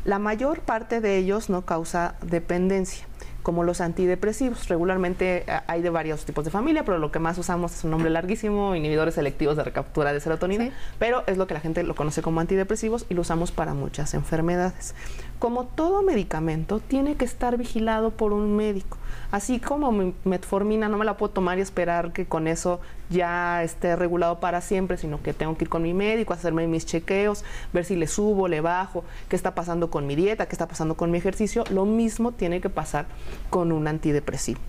La 0.05 0.19
mayor 0.19 0.61
parte 0.61 1.01
de 1.01 1.17
ellos 1.17 1.49
no 1.49 1.65
causa 1.65 2.15
dependencia 2.21 3.05
como 3.47 3.63
los 3.63 3.79
antidepresivos. 3.79 4.67
Regularmente 4.67 5.45
eh, 5.47 5.59
hay 5.67 5.81
de 5.81 5.89
varios 5.89 6.25
tipos 6.25 6.43
de 6.43 6.51
familia, 6.51 6.83
pero 6.83 6.97
lo 6.97 7.13
que 7.13 7.19
más 7.19 7.37
usamos 7.37 7.73
es 7.73 7.85
un 7.85 7.91
nombre 7.91 8.09
larguísimo, 8.09 8.75
inhibidores 8.75 9.15
selectivos 9.15 9.55
de 9.55 9.63
recaptura 9.63 10.11
de 10.11 10.19
serotonina, 10.19 10.69
pero 10.99 11.23
es 11.27 11.37
lo 11.37 11.47
que 11.47 11.53
la 11.53 11.61
gente 11.61 11.81
lo 11.83 11.95
conoce 11.95 12.21
como 12.21 12.41
antidepresivos 12.41 13.05
y 13.07 13.13
lo 13.13 13.21
usamos 13.21 13.53
para 13.53 13.73
muchas 13.73 14.13
enfermedades. 14.15 14.95
Como 15.39 15.63
todo 15.63 16.03
medicamento, 16.03 16.81
tiene 16.81 17.15
que 17.15 17.23
estar 17.23 17.55
vigilado 17.55 18.11
por 18.11 18.33
un 18.33 18.57
médico. 18.57 18.97
Así 19.31 19.61
como 19.61 19.93
mi 19.93 20.13
metformina 20.25 20.89
no 20.89 20.97
me 20.97 21.05
la 21.05 21.15
puedo 21.15 21.31
tomar 21.31 21.57
y 21.57 21.61
esperar 21.61 22.11
que 22.11 22.25
con 22.25 22.47
eso 22.47 22.81
ya 23.09 23.63
esté 23.63 23.95
regulado 23.95 24.39
para 24.39 24.61
siempre, 24.61 24.97
sino 24.97 25.21
que 25.21 25.33
tengo 25.33 25.57
que 25.57 25.65
ir 25.65 25.69
con 25.69 25.81
mi 25.81 25.93
médico, 25.93 26.33
hacerme 26.33 26.67
mis 26.67 26.85
chequeos, 26.85 27.43
ver 27.73 27.85
si 27.85 27.95
le 27.95 28.07
subo, 28.07 28.47
le 28.47 28.61
bajo, 28.61 29.03
qué 29.29 29.35
está 29.35 29.55
pasando 29.55 29.89
con 29.89 30.07
mi 30.07 30.15
dieta, 30.15 30.47
qué 30.47 30.53
está 30.53 30.67
pasando 30.67 30.95
con 30.95 31.11
mi 31.11 31.17
ejercicio. 31.17 31.63
Lo 31.69 31.85
mismo 31.85 32.31
tiene 32.31 32.61
que 32.61 32.69
pasar 32.69 33.05
con 33.49 33.71
un 33.71 33.87
antidepresivo. 33.87 34.59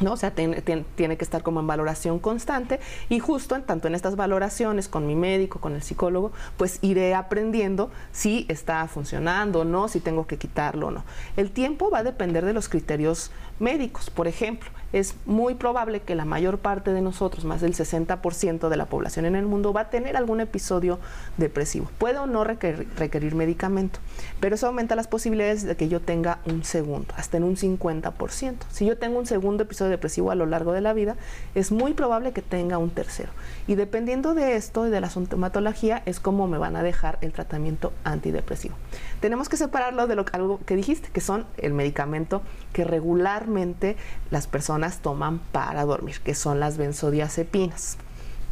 ¿no? 0.00 0.12
O 0.12 0.16
sea, 0.16 0.32
tiene, 0.32 0.62
que 0.62 1.24
estar 1.24 1.42
como 1.42 1.60
en 1.60 1.66
valoración 1.66 2.18
constante 2.18 2.80
y 3.08 3.18
justo 3.18 3.56
en 3.56 3.62
tanto 3.62 3.88
en 3.88 3.94
estas 3.94 4.16
valoraciones 4.16 4.88
con 4.88 5.06
mi 5.06 5.14
médico, 5.14 5.60
con 5.60 5.74
el 5.74 5.82
psicólogo, 5.82 6.32
pues 6.56 6.78
iré 6.82 7.14
aprendiendo 7.14 7.90
si 8.12 8.46
está 8.48 8.86
funcionando 8.88 9.60
o 9.60 9.64
no, 9.64 9.88
si 9.88 10.00
tengo 10.00 10.26
que 10.26 10.36
quitarlo 10.36 10.88
o 10.88 10.90
no. 10.90 11.04
El 11.36 11.50
tiempo 11.50 11.90
va 11.90 11.98
a 11.98 12.02
depender 12.02 12.44
de 12.44 12.52
los 12.52 12.68
criterios 12.68 13.30
médicos. 13.58 14.10
Por 14.10 14.28
ejemplo, 14.28 14.68
es 14.98 15.14
muy 15.26 15.54
probable 15.54 16.00
que 16.00 16.14
la 16.14 16.24
mayor 16.24 16.56
parte 16.58 16.94
de 16.94 17.02
nosotros, 17.02 17.44
más 17.44 17.60
del 17.60 17.74
60% 17.74 18.70
de 18.70 18.76
la 18.78 18.86
población 18.86 19.26
en 19.26 19.36
el 19.36 19.44
mundo, 19.44 19.74
va 19.74 19.82
a 19.82 19.90
tener 19.90 20.16
algún 20.16 20.40
episodio 20.40 20.98
depresivo. 21.36 21.90
Puede 21.98 22.18
o 22.18 22.26
no 22.26 22.44
requerir, 22.44 23.34
medicamento, 23.34 23.98
pero 24.40 24.54
eso 24.54 24.66
aumenta 24.66 24.96
las 24.96 25.06
posibilidades 25.06 25.64
de 25.64 25.76
que 25.76 25.88
yo 25.88 26.00
tenga 26.00 26.38
un 26.46 26.64
segundo, 26.64 27.12
hasta 27.18 27.36
en 27.36 27.44
un 27.44 27.56
50%. 27.56 28.54
Si 28.70 28.86
yo 28.86 28.96
tengo 28.96 29.18
un 29.18 29.26
segundo 29.26 29.64
episodio 29.64 29.90
depresivo 29.90 30.30
a 30.30 30.34
lo 30.34 30.46
largo 30.46 30.72
de 30.72 30.80
la 30.80 30.94
vida, 30.94 31.16
es 31.54 31.72
muy 31.72 31.92
probable 31.92 32.32
que 32.32 32.40
tenga 32.40 32.78
un 32.78 32.88
tercero. 32.88 33.32
Y 33.66 33.74
dependiendo 33.74 34.32
de 34.32 34.56
esto 34.56 34.86
y 34.86 34.90
de 34.90 35.02
la 35.02 35.10
sintomatología, 35.10 36.02
es 36.06 36.20
como 36.20 36.48
me 36.48 36.56
van 36.56 36.74
a 36.74 36.82
dejar 36.82 37.18
el 37.20 37.34
tratamiento 37.34 37.92
antidepresivo. 38.02 38.74
Tenemos 39.20 39.50
que 39.50 39.58
separarlo 39.58 40.06
de 40.06 40.14
lo, 40.14 40.24
algo 40.32 40.60
que 40.64 40.74
dijiste, 40.74 41.10
que 41.12 41.20
son 41.20 41.44
el 41.58 41.74
medicamento 41.74 42.40
que 42.72 42.84
regularmente 42.84 43.96
las 44.30 44.46
personas 44.46 44.85
toman 45.00 45.38
para 45.52 45.84
dormir, 45.84 46.20
que 46.20 46.34
son 46.34 46.60
las 46.60 46.76
benzodiazepinas. 46.78 47.98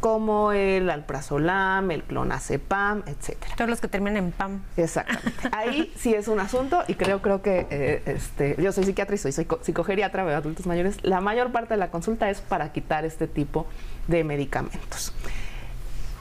como 0.01 0.51
el 0.51 0.89
alprazolam, 0.91 1.89
el 1.89 2.03
clonazepam, 2.03 3.01
etcétera. 3.07 3.55
Todos 3.55 3.69
los 3.71 3.81
que 3.81 3.87
terminan 3.87 4.17
en 4.17 4.31
PAM. 4.31 4.61
Exactamente. 4.77 5.31
Ahí 5.51 5.91
sí 5.97 6.13
es 6.13 6.27
un 6.27 6.39
asunto 6.39 6.83
y 6.87 6.93
creo, 6.93 7.23
creo 7.23 7.41
que 7.41 7.65
eh, 7.71 8.03
este, 8.05 8.55
yo 8.61 8.71
soy 8.71 8.83
psiquiatra 8.83 9.15
y 9.15 9.17
soy 9.17 9.31
psico- 9.31 9.57
psicogeriatra 9.63 10.23
de 10.23 10.35
adultos 10.35 10.67
mayores. 10.67 10.97
La 11.03 11.21
mayor 11.21 11.51
parte 11.51 11.73
de 11.73 11.79
la 11.79 11.89
consulta 11.89 12.29
es 12.29 12.39
para 12.41 12.71
quitar 12.71 13.03
este 13.03 13.25
tipo 13.27 13.65
de 14.07 14.23
medicamentos. 14.23 15.11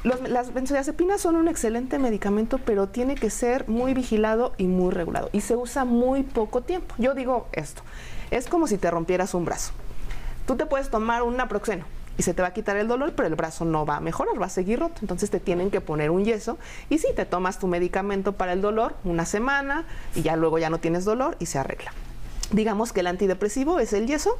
Los- 0.02 0.28
las 0.30 0.54
benzodiazepinas 0.54 1.20
son 1.20 1.36
un 1.36 1.48
excelente 1.48 1.98
medicamento, 1.98 2.58
pero 2.64 2.88
tiene 2.88 3.16
que 3.16 3.28
ser 3.28 3.68
muy 3.68 3.92
vigilado 3.92 4.54
y 4.56 4.66
muy 4.66 4.92
regulado. 4.92 5.28
Y 5.32 5.42
se 5.42 5.56
usa 5.56 5.84
muy 5.84 6.22
poco 6.22 6.62
tiempo. 6.62 6.94
Yo 6.96 7.12
digo 7.14 7.48
esto, 7.52 7.82
es 8.30 8.46
como 8.48 8.66
si 8.66 8.78
te 8.78 8.90
rompieras 8.90 9.34
un 9.34 9.44
brazo. 9.44 9.72
Tú 10.46 10.56
te 10.56 10.66
puedes 10.66 10.90
tomar 10.90 11.22
un 11.22 11.36
naproxeno 11.36 11.84
y 12.16 12.22
se 12.22 12.34
te 12.34 12.42
va 12.42 12.48
a 12.48 12.52
quitar 12.52 12.76
el 12.76 12.86
dolor, 12.86 13.14
pero 13.16 13.26
el 13.28 13.34
brazo 13.34 13.64
no 13.64 13.86
va 13.86 13.96
a 13.96 14.00
mejorar, 14.00 14.40
va 14.40 14.46
a 14.46 14.50
seguir 14.50 14.78
roto. 14.78 14.96
Entonces 15.00 15.30
te 15.30 15.40
tienen 15.40 15.70
que 15.70 15.80
poner 15.80 16.10
un 16.10 16.24
yeso 16.24 16.58
y 16.88 16.98
sí, 16.98 17.08
te 17.14 17.24
tomas 17.24 17.58
tu 17.58 17.66
medicamento 17.66 18.32
para 18.32 18.52
el 18.52 18.60
dolor 18.60 18.94
una 19.04 19.24
semana 19.24 19.84
y 20.14 20.22
ya 20.22 20.36
luego 20.36 20.58
ya 20.58 20.70
no 20.70 20.78
tienes 20.78 21.04
dolor 21.04 21.36
y 21.40 21.46
se 21.46 21.58
arregla. 21.58 21.92
Digamos 22.52 22.92
que 22.92 23.00
el 23.00 23.06
antidepresivo 23.06 23.80
es 23.80 23.92
el 23.92 24.06
yeso 24.06 24.38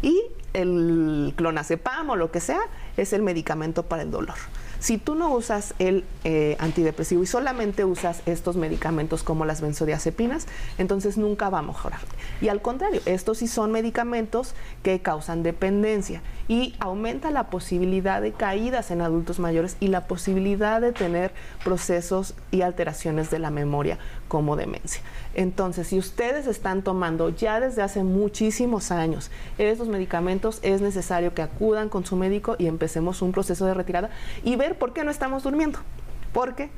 y 0.00 0.20
el 0.52 1.32
clonazepam 1.36 2.10
o 2.10 2.16
lo 2.16 2.30
que 2.32 2.40
sea 2.40 2.60
es 2.96 3.12
el 3.12 3.22
medicamento 3.22 3.84
para 3.84 4.02
el 4.02 4.10
dolor. 4.10 4.36
Si 4.82 4.98
tú 4.98 5.14
no 5.14 5.32
usas 5.32 5.74
el 5.78 6.04
eh, 6.24 6.56
antidepresivo 6.58 7.22
y 7.22 7.26
solamente 7.28 7.84
usas 7.84 8.20
estos 8.26 8.56
medicamentos 8.56 9.22
como 9.22 9.44
las 9.44 9.60
benzodiazepinas, 9.60 10.48
entonces 10.76 11.16
nunca 11.16 11.50
va 11.50 11.60
a 11.60 11.62
mejorar. 11.62 12.00
Y 12.40 12.48
al 12.48 12.60
contrario, 12.62 13.00
estos 13.06 13.38
sí 13.38 13.46
son 13.46 13.70
medicamentos 13.70 14.56
que 14.82 15.00
causan 15.00 15.44
dependencia 15.44 16.20
y 16.52 16.74
aumenta 16.80 17.30
la 17.30 17.44
posibilidad 17.44 18.20
de 18.20 18.32
caídas 18.32 18.90
en 18.90 19.00
adultos 19.00 19.38
mayores 19.38 19.78
y 19.80 19.86
la 19.88 20.06
posibilidad 20.06 20.82
de 20.82 20.92
tener 20.92 21.32
procesos 21.64 22.34
y 22.50 22.60
alteraciones 22.60 23.30
de 23.30 23.38
la 23.38 23.50
memoria 23.50 23.96
como 24.28 24.54
demencia. 24.54 25.00
Entonces, 25.32 25.86
si 25.86 25.98
ustedes 25.98 26.46
están 26.46 26.82
tomando 26.82 27.30
ya 27.30 27.58
desde 27.58 27.80
hace 27.80 28.04
muchísimos 28.04 28.90
años 28.90 29.30
estos 29.56 29.88
medicamentos, 29.88 30.58
es 30.60 30.82
necesario 30.82 31.32
que 31.32 31.40
acudan 31.40 31.88
con 31.88 32.04
su 32.04 32.16
médico 32.16 32.54
y 32.58 32.66
empecemos 32.66 33.22
un 33.22 33.32
proceso 33.32 33.64
de 33.64 33.72
retirada 33.72 34.10
y 34.44 34.56
ver 34.56 34.76
por 34.76 34.92
qué 34.92 35.04
no 35.04 35.10
estamos 35.10 35.44
durmiendo. 35.44 35.78
Porque 36.34 36.68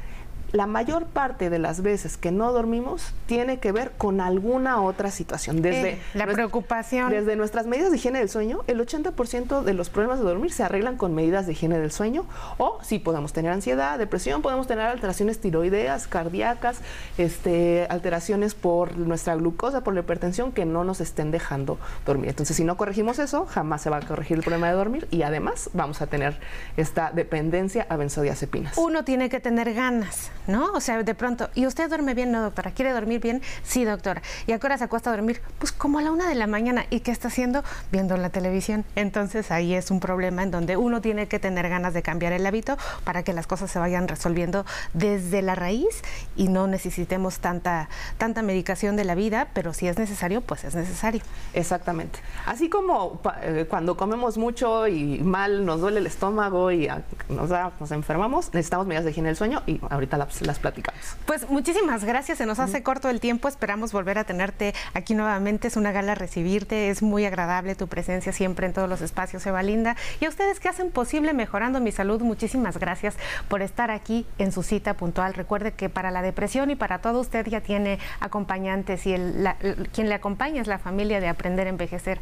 la 0.54 0.68
mayor 0.68 1.06
parte 1.06 1.50
de 1.50 1.58
las 1.58 1.82
veces 1.82 2.16
que 2.16 2.30
no 2.30 2.52
dormimos 2.52 3.12
tiene 3.26 3.58
que 3.58 3.72
ver 3.72 3.90
con 3.98 4.20
alguna 4.20 4.80
otra 4.80 5.10
situación. 5.10 5.62
Desde 5.62 5.94
Eh, 5.94 5.98
la 6.14 6.28
preocupación. 6.28 7.10
Desde 7.10 7.34
nuestras 7.34 7.66
medidas 7.66 7.90
de 7.90 7.96
higiene 7.96 8.20
del 8.20 8.28
sueño, 8.28 8.60
el 8.68 8.80
80% 8.80 9.64
de 9.64 9.74
los 9.74 9.90
problemas 9.90 10.20
de 10.20 10.24
dormir 10.24 10.52
se 10.52 10.62
arreglan 10.62 10.96
con 10.96 11.12
medidas 11.12 11.46
de 11.46 11.52
higiene 11.52 11.78
del 11.80 11.90
sueño. 11.90 12.24
O 12.58 12.78
si 12.82 13.00
podemos 13.00 13.32
tener 13.32 13.50
ansiedad, 13.50 13.98
depresión, 13.98 14.42
podemos 14.42 14.68
tener 14.68 14.86
alteraciones 14.86 15.40
tiroideas, 15.40 16.06
cardíacas, 16.06 16.78
este, 17.18 17.88
alteraciones 17.90 18.54
por 18.54 18.96
nuestra 18.96 19.34
glucosa, 19.34 19.82
por 19.82 19.94
la 19.94 20.00
hipertensión, 20.00 20.52
que 20.52 20.64
no 20.64 20.84
nos 20.84 21.00
estén 21.00 21.32
dejando 21.32 21.78
dormir. 22.06 22.28
Entonces, 22.30 22.56
si 22.56 22.62
no 22.62 22.76
corregimos 22.76 23.18
eso, 23.18 23.44
jamás 23.46 23.82
se 23.82 23.90
va 23.90 23.96
a 23.96 24.02
corregir 24.02 24.36
el 24.36 24.44
problema 24.44 24.68
de 24.68 24.74
dormir 24.74 25.08
y 25.10 25.22
además 25.22 25.68
vamos 25.72 26.00
a 26.00 26.06
tener 26.06 26.38
esta 26.76 27.10
dependencia 27.10 27.88
a 27.88 27.96
benzodiazepinas. 27.96 28.78
Uno 28.78 29.02
tiene 29.02 29.28
que 29.28 29.40
tener 29.40 29.74
ganas, 29.74 30.30
¿no? 30.46 30.72
O 30.72 30.80
sea, 30.80 31.02
de 31.02 31.14
pronto, 31.14 31.48
¿y 31.54 31.66
usted 31.66 31.88
duerme 31.88 32.14
bien? 32.14 32.32
No, 32.32 32.42
doctora. 32.42 32.70
¿Quiere 32.72 32.92
dormir 32.92 33.20
bien? 33.20 33.42
Sí, 33.62 33.84
doctora. 33.84 34.22
¿Y 34.46 34.52
a 34.52 34.58
qué 34.58 34.66
hora 34.66 34.78
se 34.78 34.84
acuesta 34.84 35.10
a 35.10 35.16
dormir? 35.16 35.40
Pues 35.58 35.72
como 35.72 35.98
a 35.98 36.02
la 36.02 36.10
una 36.10 36.28
de 36.28 36.34
la 36.34 36.46
mañana. 36.46 36.86
¿Y 36.90 37.00
qué 37.00 37.10
está 37.10 37.28
haciendo? 37.28 37.62
Viendo 37.92 38.16
la 38.16 38.30
televisión. 38.30 38.84
Entonces 38.96 39.50
ahí 39.50 39.74
es 39.74 39.90
un 39.90 40.00
problema 40.00 40.42
en 40.42 40.50
donde 40.50 40.76
uno 40.76 41.00
tiene 41.00 41.28
que 41.28 41.38
tener 41.38 41.68
ganas 41.68 41.94
de 41.94 42.02
cambiar 42.02 42.32
el 42.32 42.46
hábito 42.46 42.76
para 43.04 43.22
que 43.22 43.32
las 43.32 43.46
cosas 43.46 43.70
se 43.70 43.78
vayan 43.78 44.08
resolviendo 44.08 44.64
desde 44.92 45.42
la 45.42 45.54
raíz 45.54 46.02
y 46.36 46.48
no 46.48 46.66
necesitemos 46.66 47.38
tanta, 47.38 47.88
tanta 48.18 48.42
medicación 48.42 48.96
de 48.96 49.04
la 49.04 49.14
vida, 49.14 49.48
pero 49.54 49.72
si 49.72 49.88
es 49.88 49.98
necesario, 49.98 50.40
pues 50.40 50.64
es 50.64 50.74
necesario. 50.74 51.22
Exactamente. 51.52 52.18
Así 52.46 52.68
como 52.68 53.20
eh, 53.42 53.66
cuando 53.68 53.96
comemos 53.96 54.38
mucho 54.38 54.86
y 54.88 55.20
mal 55.20 55.64
nos 55.64 55.80
duele 55.80 56.00
el 56.00 56.06
estómago 56.06 56.70
y 56.70 56.88
ah, 56.88 57.02
nos, 57.28 57.48
da- 57.48 57.72
nos 57.80 57.90
enfermamos, 57.92 58.52
necesitamos 58.52 58.86
medidas 58.86 59.04
de 59.04 59.10
higiene 59.12 59.28
del 59.28 59.36
sueño 59.36 59.62
y 59.66 59.80
ahorita 59.90 60.16
las, 60.40 60.46
las 60.46 60.58
platicamos. 60.58 61.00
Pues 61.26 61.48
muchísimas 61.48 62.04
gracias, 62.04 62.38
se 62.38 62.46
nos 62.46 62.58
hace 62.58 62.82
corto 62.82 63.08
el 63.08 63.20
tiempo, 63.20 63.48
esperamos 63.48 63.92
volver 63.92 64.18
a 64.18 64.24
tenerte 64.24 64.74
aquí 64.94 65.14
nuevamente, 65.14 65.68
es 65.68 65.76
una 65.76 65.92
gala 65.92 66.14
recibirte, 66.14 66.90
es 66.90 67.02
muy 67.02 67.24
agradable 67.24 67.74
tu 67.74 67.88
presencia 67.88 68.32
siempre 68.32 68.66
en 68.66 68.72
todos 68.72 68.88
los 68.88 69.00
espacios, 69.00 69.44
Eva 69.46 69.62
Linda. 69.62 69.96
Y 70.20 70.24
a 70.26 70.28
ustedes 70.28 70.60
que 70.60 70.68
hacen 70.68 70.90
posible 70.90 71.32
mejorando 71.32 71.80
mi 71.80 71.92
salud, 71.92 72.20
muchísimas 72.22 72.78
gracias 72.78 73.14
por 73.48 73.62
estar 73.62 73.90
aquí 73.90 74.26
en 74.38 74.52
su 74.52 74.62
cita 74.62 74.94
puntual. 74.94 75.34
Recuerde 75.34 75.72
que 75.72 75.88
para 75.88 76.10
la 76.10 76.22
depresión 76.22 76.70
y 76.70 76.76
para 76.76 76.98
todo 76.98 77.20
usted 77.20 77.46
ya 77.46 77.60
tiene 77.60 77.98
acompañantes 78.20 79.06
y 79.06 79.12
el- 79.14 79.42
la- 79.42 79.56
quien 79.92 80.08
le 80.08 80.14
acompaña 80.14 80.60
es 80.60 80.66
la 80.66 80.78
familia 80.78 81.20
de 81.20 81.28
Aprender 81.28 81.66
a 81.66 81.70
Envejecer. 81.70 82.20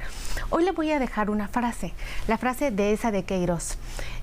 Hoy 0.50 0.64
le 0.64 0.72
voy 0.72 0.90
a 0.92 0.98
dejar 0.98 1.30
una 1.30 1.48
frase, 1.48 1.92
la 2.28 2.38
frase 2.38 2.70
de 2.70 2.92
esa 2.92 3.10
de 3.10 3.24
Queiroz. 3.24 3.78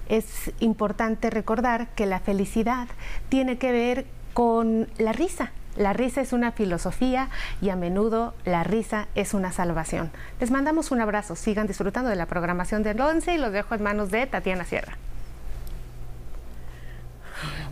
Es 0.10 0.52
importante 0.60 1.30
recordar 1.30 1.88
que 1.96 2.06
la 2.06 2.20
felicidad 2.20 2.88
tiene 3.30 3.58
que 3.58 3.72
ver 3.72 4.06
con 4.34 4.88
la 4.98 5.14
risa. 5.14 5.52
La 5.76 5.94
risa 5.94 6.22
es 6.22 6.34
una 6.34 6.52
filosofía 6.52 7.30
y 7.62 7.70
a 7.70 7.76
menudo 7.76 8.34
la 8.44 8.64
risa 8.64 9.08
es 9.16 9.34
una 9.34 9.52
salvación. 9.52 10.12
Les 10.40 10.52
mandamos 10.52 10.92
un 10.92 11.00
abrazo, 11.00 11.36
sigan 11.36 11.68
disfrutando 11.68 12.10
de 12.10 12.16
la 12.16 12.26
programación 12.26 12.84
del 12.84 13.00
11 13.00 13.36
y 13.36 13.38
los 13.38 13.54
dejo 13.54 13.76
en 13.76 13.84
manos 13.84 14.12
de 14.12 14.26
Tatiana 14.26 14.66
Sierra. 14.66 14.98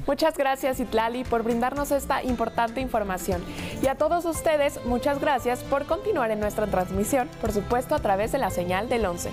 Muchas 0.08 0.38
gracias 0.38 0.80
Itlali 0.80 1.26
por 1.26 1.44
brindarnos 1.44 1.92
esta 1.92 2.24
importante 2.24 2.80
información. 2.80 3.44
Y 3.82 3.88
a 3.88 3.96
todos 3.96 4.24
ustedes, 4.24 4.80
muchas 4.86 5.20
gracias 5.20 5.60
por 5.64 5.86
continuar 5.86 6.32
en 6.32 6.40
nuestra 6.40 6.66
transmisión, 6.66 7.30
por 7.42 7.52
supuesto 7.52 7.94
a 7.94 8.00
través 8.00 8.32
de 8.32 8.38
la 8.38 8.50
señal 8.50 8.88
del 8.88 9.06
11. 9.06 9.30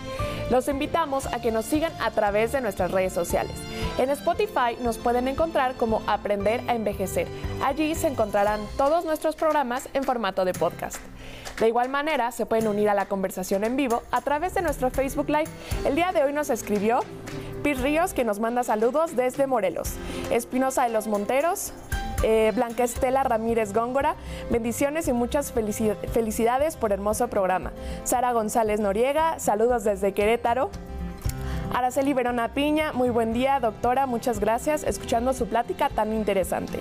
Los 0.51 0.67
invitamos 0.67 1.27
a 1.33 1.41
que 1.41 1.53
nos 1.53 1.65
sigan 1.65 1.93
a 2.01 2.11
través 2.11 2.51
de 2.51 2.61
nuestras 2.61 2.91
redes 2.91 3.13
sociales. 3.13 3.55
En 3.99 4.11
Spotify 4.11 4.77
nos 4.81 4.99
pueden 4.99 5.29
encontrar 5.29 5.75
como 5.77 6.03
Aprender 6.09 6.61
a 6.67 6.75
Envejecer. 6.75 7.29
Allí 7.63 7.95
se 7.95 8.09
encontrarán 8.09 8.61
todos 8.77 9.05
nuestros 9.05 9.37
programas 9.37 9.89
en 9.95 10.03
formato 10.03 10.45
de 10.45 10.55
podcast. 10.55 10.97
De 11.61 11.69
igual 11.69 11.89
manera, 11.89 12.33
se 12.33 12.47
pueden 12.47 12.67
unir 12.67 12.89
a 12.89 12.95
la 12.95 13.07
conversación 13.07 13.63
en 13.63 13.77
vivo 13.77 14.03
a 14.11 14.23
través 14.23 14.55
de 14.55 14.63
nuestro 14.63 14.91
Facebook 14.91 15.29
Live. 15.29 15.49
El 15.85 15.95
día 15.95 16.11
de 16.13 16.25
hoy 16.25 16.33
nos 16.33 16.51
escribió 16.51 17.01
Pir 17.64 17.81
Ríos, 17.81 18.12
que 18.12 18.24
nos 18.24 18.40
manda 18.40 18.62
saludos 18.62 19.16
desde 19.16 19.46
Morelos. 19.46 19.94
Espinosa 20.31 20.83
de 20.83 20.90
los 20.90 21.07
Monteros, 21.07 21.72
eh, 22.22 22.53
Blanca 22.55 22.85
Estela 22.85 23.22
Ramírez 23.22 23.72
Góngora, 23.72 24.16
bendiciones 24.50 25.09
y 25.09 25.14
muchas 25.14 25.55
felici- 25.55 25.96
felicidades 26.12 26.77
por 26.77 26.92
hermoso 26.92 27.29
programa. 27.29 27.72
Sara 28.05 28.33
González 28.33 28.81
Noriega, 28.81 29.38
saludos 29.40 29.83
desde 29.83 30.12
Querétaro. 30.12 30.68
Araceli 31.72 32.12
Verona 32.12 32.53
Piña, 32.53 32.92
muy 32.92 33.09
buen 33.09 33.33
día, 33.33 33.59
doctora, 33.61 34.05
muchas 34.05 34.40
gracias, 34.40 34.85
escuchando 34.85 35.33
su 35.33 35.46
plática 35.46 35.88
tan 35.88 36.12
interesante. 36.12 36.81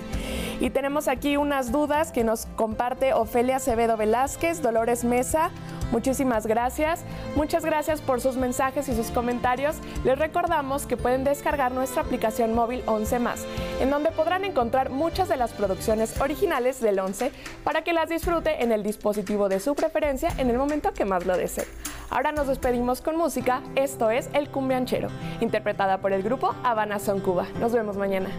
Y 0.60 0.70
tenemos 0.70 1.08
aquí 1.08 1.38
unas 1.38 1.72
dudas 1.72 2.12
que 2.12 2.26
nos 2.26 2.46
comparte 2.58 3.14
Ofelia 3.14 3.56
Acevedo 3.56 3.96
Velázquez, 3.96 4.62
Dolores 4.62 5.06
Mesa, 5.06 5.50
muchísimas 5.94 6.48
gracias. 6.48 7.06
Muchas 7.36 7.64
gracias 7.64 8.02
por 8.02 8.20
sus 8.20 8.36
mensajes 8.36 8.90
y 8.90 8.96
sus 8.96 9.12
comentarios. 9.12 9.78
Les 10.04 10.18
recordamos 10.18 10.86
que 10.86 10.98
pueden 10.98 11.24
descargar 11.24 11.72
nuestra 11.72 12.02
aplicación 12.02 12.54
móvil 12.54 12.84
11 12.88 13.20
más, 13.20 13.46
en 13.80 13.92
donde 13.92 14.12
podrán 14.12 14.44
encontrar 14.44 14.90
muchas 14.90 15.30
de 15.30 15.38
las 15.38 15.54
producciones 15.54 16.20
originales 16.20 16.82
del 16.82 17.00
11 17.00 17.32
para 17.64 17.84
que 17.84 17.94
las 17.94 18.10
disfrute 18.10 18.64
en 18.64 18.72
el 18.72 18.84
dispositivo 18.84 19.48
de 19.48 19.60
su 19.60 19.76
preferencia 19.76 20.30
en 20.38 20.50
el 20.50 20.58
momento 20.58 20.94
que 20.94 21.06
más 21.06 21.26
lo 21.26 21.38
desee. 21.38 21.68
Ahora 22.10 22.32
nos 22.32 22.48
despedimos 22.48 23.02
con 23.02 23.16
música, 23.16 23.62
esto 23.76 24.10
es 24.10 24.30
El 24.34 24.50
Cumbianchero, 24.50 25.10
interpretada 25.42 26.00
por 26.00 26.12
el 26.12 26.24
grupo 26.24 26.56
Habana 26.64 27.00
Son 27.00 27.20
Cuba. 27.20 27.48
Nos 27.60 27.72
vemos 27.72 27.98
mañana. 27.98 28.30